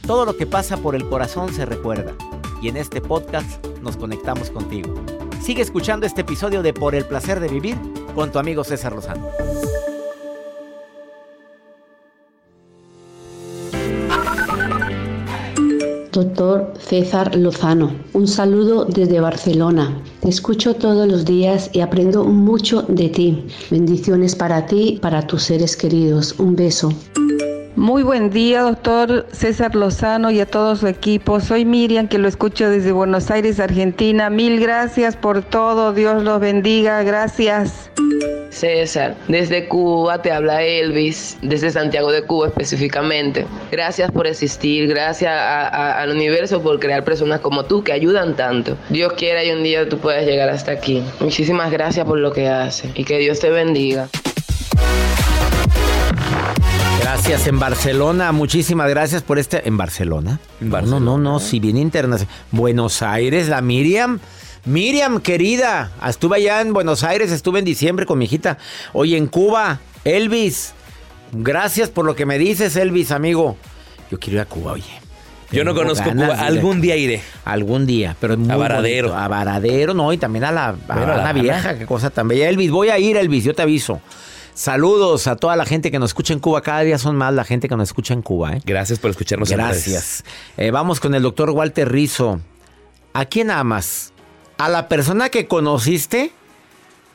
Todo 0.06 0.24
lo 0.24 0.36
que 0.36 0.46
pasa 0.46 0.76
por 0.76 0.94
el 0.94 1.08
corazón 1.08 1.52
se 1.52 1.66
recuerda. 1.66 2.12
Y 2.62 2.68
en 2.68 2.76
este 2.76 3.00
podcast 3.00 3.64
nos 3.82 3.96
conectamos 3.96 4.50
contigo. 4.50 4.94
Sigue 5.40 5.62
escuchando 5.62 6.06
este 6.06 6.22
episodio 6.22 6.62
de 6.62 6.72
Por 6.72 6.94
el 6.94 7.04
placer 7.04 7.40
de 7.40 7.48
vivir 7.48 7.76
con 8.14 8.32
tu 8.32 8.38
amigo 8.38 8.64
César 8.64 8.92
Lozano. 8.92 9.26
doctor 16.16 16.72
César 16.78 17.36
Lozano. 17.36 17.90
Un 18.14 18.26
saludo 18.26 18.86
desde 18.86 19.20
Barcelona. 19.20 19.94
Te 20.20 20.30
escucho 20.30 20.74
todos 20.74 21.06
los 21.06 21.26
días 21.26 21.68
y 21.74 21.80
aprendo 21.80 22.24
mucho 22.24 22.82
de 22.88 23.10
ti. 23.10 23.46
Bendiciones 23.70 24.34
para 24.34 24.64
ti 24.66 24.98
para 25.02 25.26
tus 25.26 25.42
seres 25.42 25.76
queridos. 25.76 26.34
Un 26.38 26.56
beso. 26.56 26.90
Muy 27.76 28.02
buen 28.02 28.30
día, 28.30 28.62
doctor 28.62 29.26
César 29.32 29.74
Lozano 29.74 30.30
y 30.30 30.40
a 30.40 30.46
todo 30.46 30.76
su 30.76 30.86
equipo. 30.86 31.40
Soy 31.40 31.66
Miriam, 31.66 32.08
que 32.08 32.16
lo 32.16 32.26
escucho 32.26 32.70
desde 32.70 32.90
Buenos 32.90 33.30
Aires, 33.30 33.60
Argentina. 33.60 34.30
Mil 34.30 34.58
gracias 34.58 35.14
por 35.14 35.42
todo. 35.42 35.92
Dios 35.92 36.22
los 36.22 36.40
bendiga. 36.40 37.02
Gracias. 37.02 37.90
César, 38.48 39.14
desde 39.28 39.68
Cuba 39.68 40.22
te 40.22 40.32
habla 40.32 40.62
Elvis, 40.62 41.36
desde 41.42 41.70
Santiago 41.70 42.10
de 42.10 42.22
Cuba 42.22 42.46
específicamente. 42.46 43.46
Gracias 43.70 44.10
por 44.10 44.26
existir, 44.26 44.88
gracias 44.88 45.30
al 45.30 46.10
universo 46.10 46.62
por 46.62 46.80
crear 46.80 47.04
personas 47.04 47.40
como 47.40 47.66
tú 47.66 47.84
que 47.84 47.92
ayudan 47.92 48.36
tanto. 48.36 48.78
Dios 48.88 49.12
quiera 49.12 49.44
y 49.44 49.50
un 49.50 49.62
día 49.62 49.86
tú 49.86 49.98
puedas 49.98 50.24
llegar 50.24 50.48
hasta 50.48 50.72
aquí. 50.72 51.04
Muchísimas 51.20 51.70
gracias 51.70 52.06
por 52.06 52.18
lo 52.18 52.32
que 52.32 52.48
haces 52.48 52.90
y 52.94 53.04
que 53.04 53.18
Dios 53.18 53.38
te 53.38 53.50
bendiga. 53.50 54.08
Gracias 57.08 57.46
en 57.46 57.60
Barcelona, 57.60 58.32
muchísimas 58.32 58.90
gracias 58.90 59.22
por 59.22 59.38
este. 59.38 59.68
¿En 59.68 59.76
Barcelona? 59.76 60.40
No, 60.58 60.80
no, 60.82 60.98
no, 60.98 61.18
no, 61.18 61.38
si 61.38 61.60
bien 61.60 61.76
internacional. 61.76 62.34
Buenos 62.50 63.00
Aires, 63.00 63.46
la 63.48 63.60
Miriam. 63.60 64.18
Miriam, 64.64 65.20
querida, 65.20 65.92
estuve 66.04 66.38
allá 66.38 66.60
en 66.62 66.72
Buenos 66.72 67.04
Aires, 67.04 67.30
estuve 67.30 67.60
en 67.60 67.64
diciembre 67.64 68.06
con 68.06 68.18
mi 68.18 68.24
hijita. 68.24 68.58
Oye, 68.92 69.16
en 69.16 69.28
Cuba, 69.28 69.78
Elvis, 70.04 70.74
gracias 71.30 71.90
por 71.90 72.06
lo 72.06 72.16
que 72.16 72.26
me 72.26 72.40
dices, 72.40 72.74
Elvis, 72.74 73.12
amigo. 73.12 73.56
Yo 74.10 74.18
quiero 74.18 74.38
ir 74.38 74.40
a 74.40 74.46
Cuba, 74.46 74.72
oye. 74.72 74.82
Yo 75.52 75.62
no 75.62 75.76
conozco 75.76 76.10
Cuba. 76.10 76.34
Algún 76.44 76.80
día 76.80 76.96
iré. 76.96 77.22
Algún 77.44 77.86
día, 77.86 78.16
pero 78.20 78.36
muy 78.36 78.50
A 78.50 78.56
Varadero. 78.56 79.10
bonito. 79.10 79.24
A 79.24 79.28
Varadero, 79.28 79.94
no, 79.94 80.12
y 80.12 80.18
también 80.18 80.42
a 80.44 80.50
la, 80.50 80.70
a 80.70 80.72
Bueno, 80.72 81.02
a 81.02 81.06
La 81.06 81.06
la 81.06 81.14
Habana. 81.30 81.40
vieja, 81.40 81.78
qué 81.78 81.86
cosa 81.86 82.10
tan 82.10 82.26
bella. 82.26 82.48
Elvis, 82.48 82.72
voy 82.72 82.88
a 82.88 82.98
ir, 82.98 83.16
Elvis, 83.16 83.44
yo 83.44 83.54
te 83.54 83.62
aviso. 83.62 84.00
Saludos 84.56 85.26
a 85.26 85.36
toda 85.36 85.54
la 85.54 85.66
gente 85.66 85.90
que 85.90 85.98
nos 85.98 86.10
escucha 86.10 86.32
en 86.32 86.40
Cuba. 86.40 86.62
Cada 86.62 86.80
día 86.80 86.96
son 86.96 87.14
más 87.14 87.34
la 87.34 87.44
gente 87.44 87.68
que 87.68 87.76
nos 87.76 87.90
escucha 87.90 88.14
en 88.14 88.22
Cuba, 88.22 88.54
¿eh? 88.54 88.62
Gracias 88.64 88.98
por 88.98 89.10
escucharnos. 89.10 89.50
Gracias. 89.50 90.24
Eh, 90.56 90.70
vamos 90.70 90.98
con 90.98 91.14
el 91.14 91.22
doctor 91.22 91.50
Walter 91.50 91.92
Rizo. 91.92 92.40
¿A 93.12 93.26
quién 93.26 93.50
amas? 93.50 94.14
¿A 94.56 94.70
la 94.70 94.88
persona 94.88 95.28
que 95.28 95.46
conociste 95.46 96.32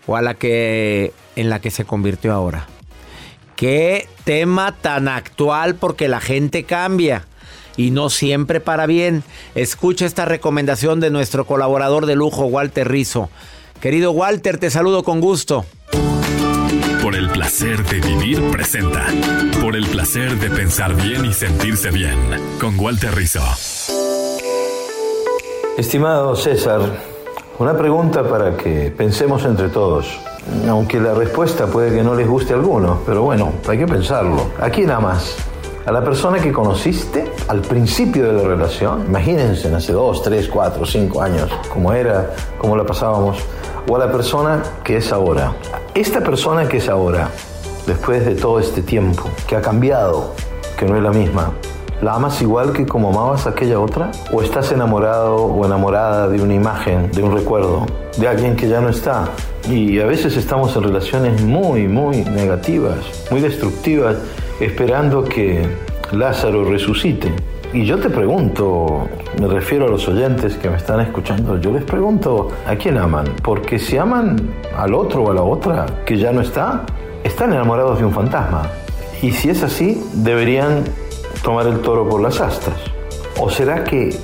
o 0.06 0.15
a 0.15 0.21
la 0.21 0.36
que 0.36 1.13
en 1.36 1.49
la 1.49 1.60
que 1.60 1.71
se 1.71 1.84
convirtió 1.84 2.32
ahora? 2.32 2.67
Qué 3.56 4.08
tema 4.23 4.75
tan 4.80 5.08
actual 5.08 5.73
porque 5.73 6.08
la 6.08 6.21
gente 6.21 6.65
cambia 6.65 7.25
y 7.75 7.89
no 7.89 8.12
siempre 8.12 8.60
para 8.60 8.86
bien. 8.86 9.23
Escucha 9.56 10.06
esta 10.06 10.25
recomendación 10.25 10.99
de 10.99 11.10
nuestro 11.10 11.47
colaborador 11.47 12.06
de 12.06 12.13
lujo, 12.13 12.45
Walter 12.45 12.88
Rizo. 12.88 13.32
Querido 13.82 14.12
Walter, 14.12 14.60
te 14.60 14.69
saludo 14.69 15.01
con 15.01 15.21
gusto. 15.21 15.65
Por 17.12 17.19
el 17.19 17.30
placer 17.30 17.84
de 17.84 18.00
vivir 18.00 18.41
presenta. 18.52 19.06
Por 19.62 19.76
el 19.76 19.86
placer 19.88 20.39
de 20.39 20.50
pensar 20.50 20.95
bien 20.95 21.26
y 21.26 21.34
sentirse 21.34 21.91
bien. 21.91 22.17
Con 22.58 22.80
Walter 22.80 23.13
Rizzo. 23.13 23.41
Estimado 25.78 26.38
César, 26.38 26.80
una 27.60 27.78
pregunta 27.78 28.24
para 28.24 28.56
que 28.56 28.93
pensemos 28.95 29.43
entre 29.43 29.67
todos. 29.67 30.21
Aunque 30.69 31.02
la 31.02 31.13
respuesta 31.13 31.67
puede 31.67 31.93
que 31.93 32.02
no 32.02 32.15
les 32.15 32.26
guste 32.26 32.54
a 32.54 32.56
algunos, 32.56 33.00
pero 33.06 33.24
bueno, 33.24 33.56
hay 33.67 33.80
que 33.80 33.88
pensarlo. 33.88 34.50
¿A 34.62 34.69
quién 34.69 34.89
amas? 34.89 35.36
¿A 35.86 35.91
la 35.91 36.02
persona 36.02 36.39
que 36.39 36.54
conociste 36.54 37.30
al 37.50 37.60
principio 37.60 38.26
de 38.26 38.41
la 38.41 38.47
relación? 38.47 39.08
Imagínense, 39.08 39.67
hace 39.76 39.91
dos, 39.91 40.24
tres, 40.24 40.47
cuatro, 40.47 40.86
cinco 40.86 41.21
años, 41.21 41.52
cómo 41.67 41.91
era, 41.91 42.32
cómo 42.58 42.78
la 42.78 42.86
pasábamos. 42.86 43.38
¿O 43.89 43.97
a 43.97 44.00
la 44.00 44.10
persona 44.10 44.63
que 44.82 44.95
es 44.95 45.12
ahora? 45.12 45.54
Esta 45.93 46.21
persona 46.21 46.69
que 46.69 46.77
es 46.77 46.88
ahora, 46.88 47.30
después 47.86 48.25
de 48.25 48.36
todo 48.36 48.60
este 48.60 48.82
tiempo, 48.82 49.23
que 49.45 49.58
ha 49.58 49.62
cambiado, 49.62 50.34
que 50.77 50.86
no 50.86 50.95
es 50.95 51.04
la 51.04 51.12
misma, 51.12 51.51
¿La 52.01 52.15
amas 52.15 52.41
igual 52.41 52.73
que 52.73 52.88
como 52.88 53.10
amabas 53.10 53.45
a 53.45 53.51
aquella 53.51 53.80
otra? 53.80 54.10
¿O 54.32 54.41
estás 54.41 54.71
enamorado 54.71 55.36
o 55.36 55.63
enamorada 55.63 56.27
de 56.27 56.41
una 56.41 56.56
imagen, 56.56 57.12
de 57.12 57.21
un 57.21 57.32
recuerdo, 57.32 57.86
de 58.17 58.27
alguien 58.27 58.56
que 58.56 58.67
ya 58.67 58.82
no 58.82 58.89
está? 58.89 59.25
Y 59.69 59.99
a 59.99 60.08
veces 60.08 60.36
estamos 60.36 60.75
en 60.75 60.82
relaciones 60.82 61.43
muy, 61.43 61.88
muy 61.88 62.23
negativas, 62.23 62.97
muy 63.30 63.39
destructivas, 63.39 64.15
esperando 64.60 65.23
que 65.23 65.67
Lázaro 66.12 66.63
resucite. 66.63 67.32
Y 67.73 67.86
yo 67.86 67.97
te 67.97 68.10
pregunto, 68.10 69.07
me 69.39 69.47
refiero 69.47 69.86
a 69.86 69.89
los 69.89 70.05
oyentes 70.10 70.57
que 70.57 70.69
me 70.69 70.75
están 70.75 70.99
escuchando, 70.99 71.57
yo 71.57 71.71
les 71.71 71.86
pregunto, 71.86 72.49
¿a 72.67 72.75
quién 72.75 72.97
aman? 72.97 73.25
Porque 73.41 73.79
si 73.79 73.95
aman 73.95 74.36
al 74.75 74.93
otro 74.93 75.23
o 75.23 75.31
a 75.31 75.34
la 75.34 75.43
otra 75.43 75.86
que 76.05 76.17
ya 76.17 76.34
no 76.34 76.41
está, 76.41 76.84
están 77.23 77.53
enamorados 77.53 77.99
de 77.99 78.05
un 78.05 78.12
fantasma. 78.12 78.69
Y 79.21 79.31
si 79.31 79.49
es 79.49 79.63
así, 79.63 80.03
deberían 80.15 80.84
tomar 81.43 81.65
el 81.65 81.79
toro 81.79 82.10
por 82.10 82.19
las 82.19 82.41
astas. 82.41 82.75
¿O 83.39 83.49
será 83.49 83.86
que 83.86 84.17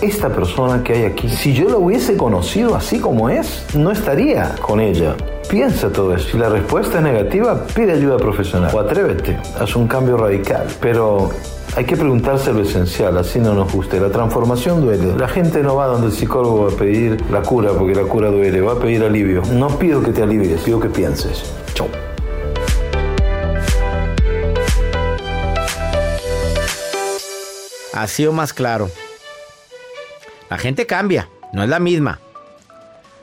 esta 0.00 0.30
persona 0.30 0.82
que 0.82 0.94
hay 0.94 1.04
aquí, 1.04 1.28
si 1.28 1.52
yo 1.52 1.68
la 1.68 1.76
hubiese 1.76 2.16
conocido 2.16 2.74
así 2.74 3.00
como 3.00 3.28
es, 3.28 3.66
no 3.74 3.90
estaría 3.90 4.54
con 4.62 4.80
ella? 4.80 5.14
Piensa 5.50 5.92
todo 5.92 6.14
eso. 6.14 6.30
Si 6.30 6.38
la 6.38 6.48
respuesta 6.48 6.98
es 6.98 7.04
negativa, 7.04 7.66
pide 7.74 7.92
ayuda 7.92 8.16
profesional 8.16 8.70
o 8.74 8.80
atrévete, 8.80 9.36
haz 9.60 9.76
un 9.76 9.86
cambio 9.86 10.16
radical. 10.16 10.66
Pero 10.80 11.30
hay 11.76 11.84
que 11.84 11.96
preguntarse 11.96 12.52
lo 12.52 12.62
esencial, 12.62 13.18
así 13.18 13.40
no 13.40 13.52
nos 13.52 13.72
guste. 13.72 13.98
La 13.98 14.10
transformación 14.10 14.80
duele. 14.80 15.16
La 15.16 15.26
gente 15.26 15.60
no 15.60 15.74
va 15.74 15.86
donde 15.86 16.06
el 16.06 16.12
psicólogo 16.12 16.68
a 16.68 16.70
pedir 16.70 17.20
la 17.32 17.42
cura, 17.42 17.72
porque 17.72 17.96
la 17.96 18.04
cura 18.04 18.28
duele, 18.28 18.60
va 18.60 18.74
a 18.74 18.78
pedir 18.78 19.02
alivio. 19.02 19.42
No 19.50 19.76
pido 19.76 20.00
que 20.00 20.12
te 20.12 20.22
alivies, 20.22 20.60
pido 20.60 20.78
que 20.78 20.88
pienses. 20.88 21.52
Chau. 21.74 21.88
Así 27.92 28.24
o 28.26 28.32
más 28.32 28.52
claro. 28.52 28.88
La 30.48 30.58
gente 30.58 30.86
cambia, 30.86 31.28
no 31.52 31.64
es 31.64 31.68
la 31.68 31.80
misma. 31.80 32.20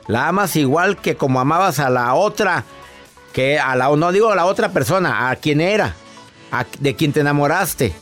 La 0.08 0.28
amas 0.28 0.56
igual 0.56 0.98
que 0.98 1.16
como 1.16 1.40
amabas 1.40 1.78
a 1.78 1.88
la 1.88 2.12
otra, 2.14 2.64
que 3.32 3.58
a 3.58 3.76
la, 3.76 3.88
no 3.96 4.12
digo 4.12 4.30
a 4.30 4.36
la 4.36 4.44
otra 4.44 4.70
persona, 4.70 5.30
a 5.30 5.36
quien 5.36 5.62
era, 5.62 5.94
de 6.80 6.96
quien 6.96 7.14
te 7.14 7.20
enamoraste. 7.20 7.94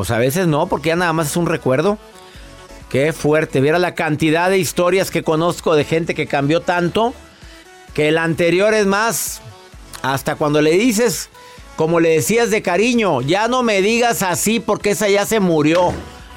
Pues 0.00 0.10
a 0.12 0.16
veces 0.16 0.46
no, 0.46 0.66
porque 0.66 0.88
ya 0.88 0.96
nada 0.96 1.12
más 1.12 1.26
es 1.26 1.36
un 1.36 1.44
recuerdo. 1.44 1.98
Qué 2.88 3.12
fuerte, 3.12 3.60
viera 3.60 3.78
la 3.78 3.94
cantidad 3.94 4.48
de 4.48 4.56
historias 4.56 5.10
que 5.10 5.22
conozco 5.22 5.74
de 5.74 5.84
gente 5.84 6.14
que 6.14 6.26
cambió 6.26 6.62
tanto, 6.62 7.12
que 7.92 8.08
el 8.08 8.16
anterior 8.16 8.72
es 8.72 8.86
más, 8.86 9.42
hasta 10.00 10.36
cuando 10.36 10.62
le 10.62 10.70
dices, 10.70 11.28
como 11.76 12.00
le 12.00 12.08
decías 12.12 12.50
de 12.50 12.62
cariño, 12.62 13.20
ya 13.20 13.46
no 13.46 13.62
me 13.62 13.82
digas 13.82 14.22
así 14.22 14.58
porque 14.58 14.92
esa 14.92 15.06
ya 15.10 15.26
se 15.26 15.38
murió. 15.38 15.92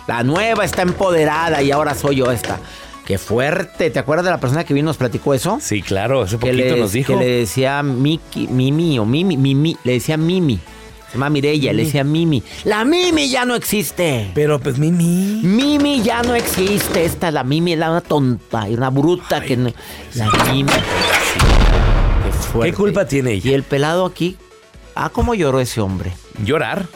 La 0.07 0.23
nueva 0.23 0.65
está 0.65 0.81
empoderada 0.81 1.61
y 1.61 1.71
ahora 1.71 1.95
soy 1.95 2.17
yo 2.17 2.31
esta. 2.31 2.59
Qué 3.05 3.17
fuerte. 3.17 3.91
¿Te 3.91 3.99
acuerdas 3.99 4.25
de 4.25 4.31
la 4.31 4.41
persona 4.41 4.65
que 4.65 4.73
vino 4.73 4.87
y 4.87 4.89
nos 4.89 4.97
platicó 4.97 5.33
eso? 5.33 5.59
Sí, 5.61 5.81
claro, 5.81 6.23
hace 6.23 6.37
que 6.37 6.47
poquito 6.47 6.75
le, 6.75 6.81
nos 6.81 6.91
dijo. 6.91 7.17
Que 7.17 7.25
le 7.25 7.31
decía 7.37 7.81
Miki, 7.81 8.49
Mimi 8.49 8.99
o 8.99 9.05
Mimi, 9.05 9.37
Mimi, 9.37 9.77
le 9.85 9.93
decía 9.93 10.17
Mimi. 10.17 10.59
Se 11.13 11.19
llama 11.19 11.29
Mireya, 11.29 11.71
le 11.73 11.85
decía 11.85 12.03
Mimi. 12.03 12.41
La 12.63 12.83
Mimi 12.83 13.29
ya 13.29 13.45
no 13.45 13.53
existe. 13.53 14.31
Pero 14.33 14.59
pues 14.59 14.79
Mimi. 14.79 15.41
Mimi 15.43 16.01
ya 16.01 16.23
no 16.23 16.33
existe. 16.33 17.05
Esta, 17.05 17.29
la 17.29 17.43
Mimi, 17.43 17.73
era 17.73 17.91
una 17.91 18.01
tonta 18.01 18.67
y 18.67 18.73
una 18.73 18.89
bruta 18.89 19.39
que 19.41 19.55
no. 19.55 19.71
La 20.15 20.27
Mimi. 20.51 20.71
Qué 20.71 22.31
fuerte. 22.31 22.71
¿Qué 22.71 22.75
culpa 22.75 23.05
tiene 23.05 23.33
ella? 23.33 23.51
Y 23.51 23.53
el 23.53 23.61
pelado 23.61 24.05
aquí. 24.07 24.37
Ah, 24.95 25.09
cómo 25.09 25.35
lloró 25.35 25.59
ese 25.59 25.81
hombre. 25.81 26.13
¿Llorar? 26.43 26.87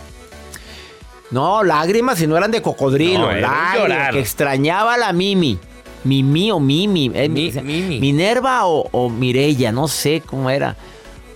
No, 1.29 1.63
lágrimas 1.63 2.19
y 2.19 2.25
no 2.25 2.37
eran 2.37 2.49
de 2.49 2.61
cocodrilo. 2.63 3.19
No, 3.19 3.31
era 3.31 3.41
lágrimas, 3.51 3.75
llorar. 3.77 4.13
que 4.13 4.19
extrañaba 4.19 4.95
a 4.95 4.97
la 4.97 5.13
Mimi. 5.13 5.59
Mimi 6.05 6.49
o 6.51 6.59
Mimi. 6.59 7.11
eh, 7.13 7.29
Mi- 7.29 7.51
mi- 7.51 7.61
Mimi. 7.61 7.99
Minerva 7.99 8.65
o, 8.65 8.87
o 8.91 9.09
Mirella, 9.11 9.71
no 9.71 9.87
sé 9.87 10.23
cómo 10.25 10.49
era. 10.49 10.75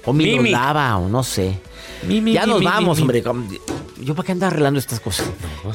O 0.05 0.13
Mimi. 0.13 0.31
Miroslava, 0.39 0.97
o 0.97 1.07
no 1.09 1.21
sé. 1.23 1.59
Ya 2.07 2.45
nos 2.45 2.63
vamos, 2.63 2.99
hombre. 2.99 3.23
Yo 3.99 4.15
para 4.15 4.25
qué 4.25 4.31
ando 4.31 4.47
arreglando 4.47 4.79
estas 4.79 4.99
cosas. 4.99 5.27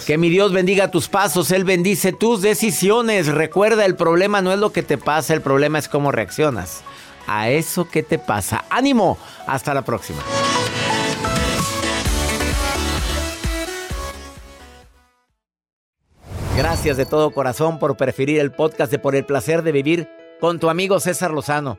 Que 0.07 0.19
mi 0.19 0.29
Dios 0.29 0.53
bendiga 0.53 0.91
tus 0.91 1.09
pasos, 1.09 1.51
Él 1.53 1.65
bendice 1.65 2.13
tus 2.13 2.43
decisiones. 2.43 3.29
Recuerda, 3.29 3.85
el 3.85 3.95
problema 3.95 4.43
no 4.43 4.53
es 4.53 4.59
lo 4.59 4.73
que 4.73 4.83
te 4.83 4.99
pasa, 4.99 5.35
el 5.35 5.43
problema 5.43 5.79
es 5.79 5.89
cómo 5.89 6.11
reaccionas 6.11 6.83
a 7.27 7.51
eso 7.51 7.89
que 7.89 8.03
te 8.03 8.19
pasa. 8.19 8.65
Ánimo, 8.71 9.19
hasta 9.47 9.75
la 9.75 9.83
próxima. 9.83 10.23
Gracias 16.57 16.97
de 16.97 17.05
todo 17.05 17.33
corazón 17.33 17.79
por 17.79 17.97
preferir 17.97 18.41
el 18.41 18.51
podcast 18.51 18.91
de 18.91 18.99
Por 18.99 19.15
el 19.15 19.27
placer 19.27 19.63
de 19.63 19.73
vivir 19.73 20.09
con 20.41 20.59
tu 20.59 20.71
amigo 20.71 20.99
César 21.01 21.31
Lozano. 21.31 21.79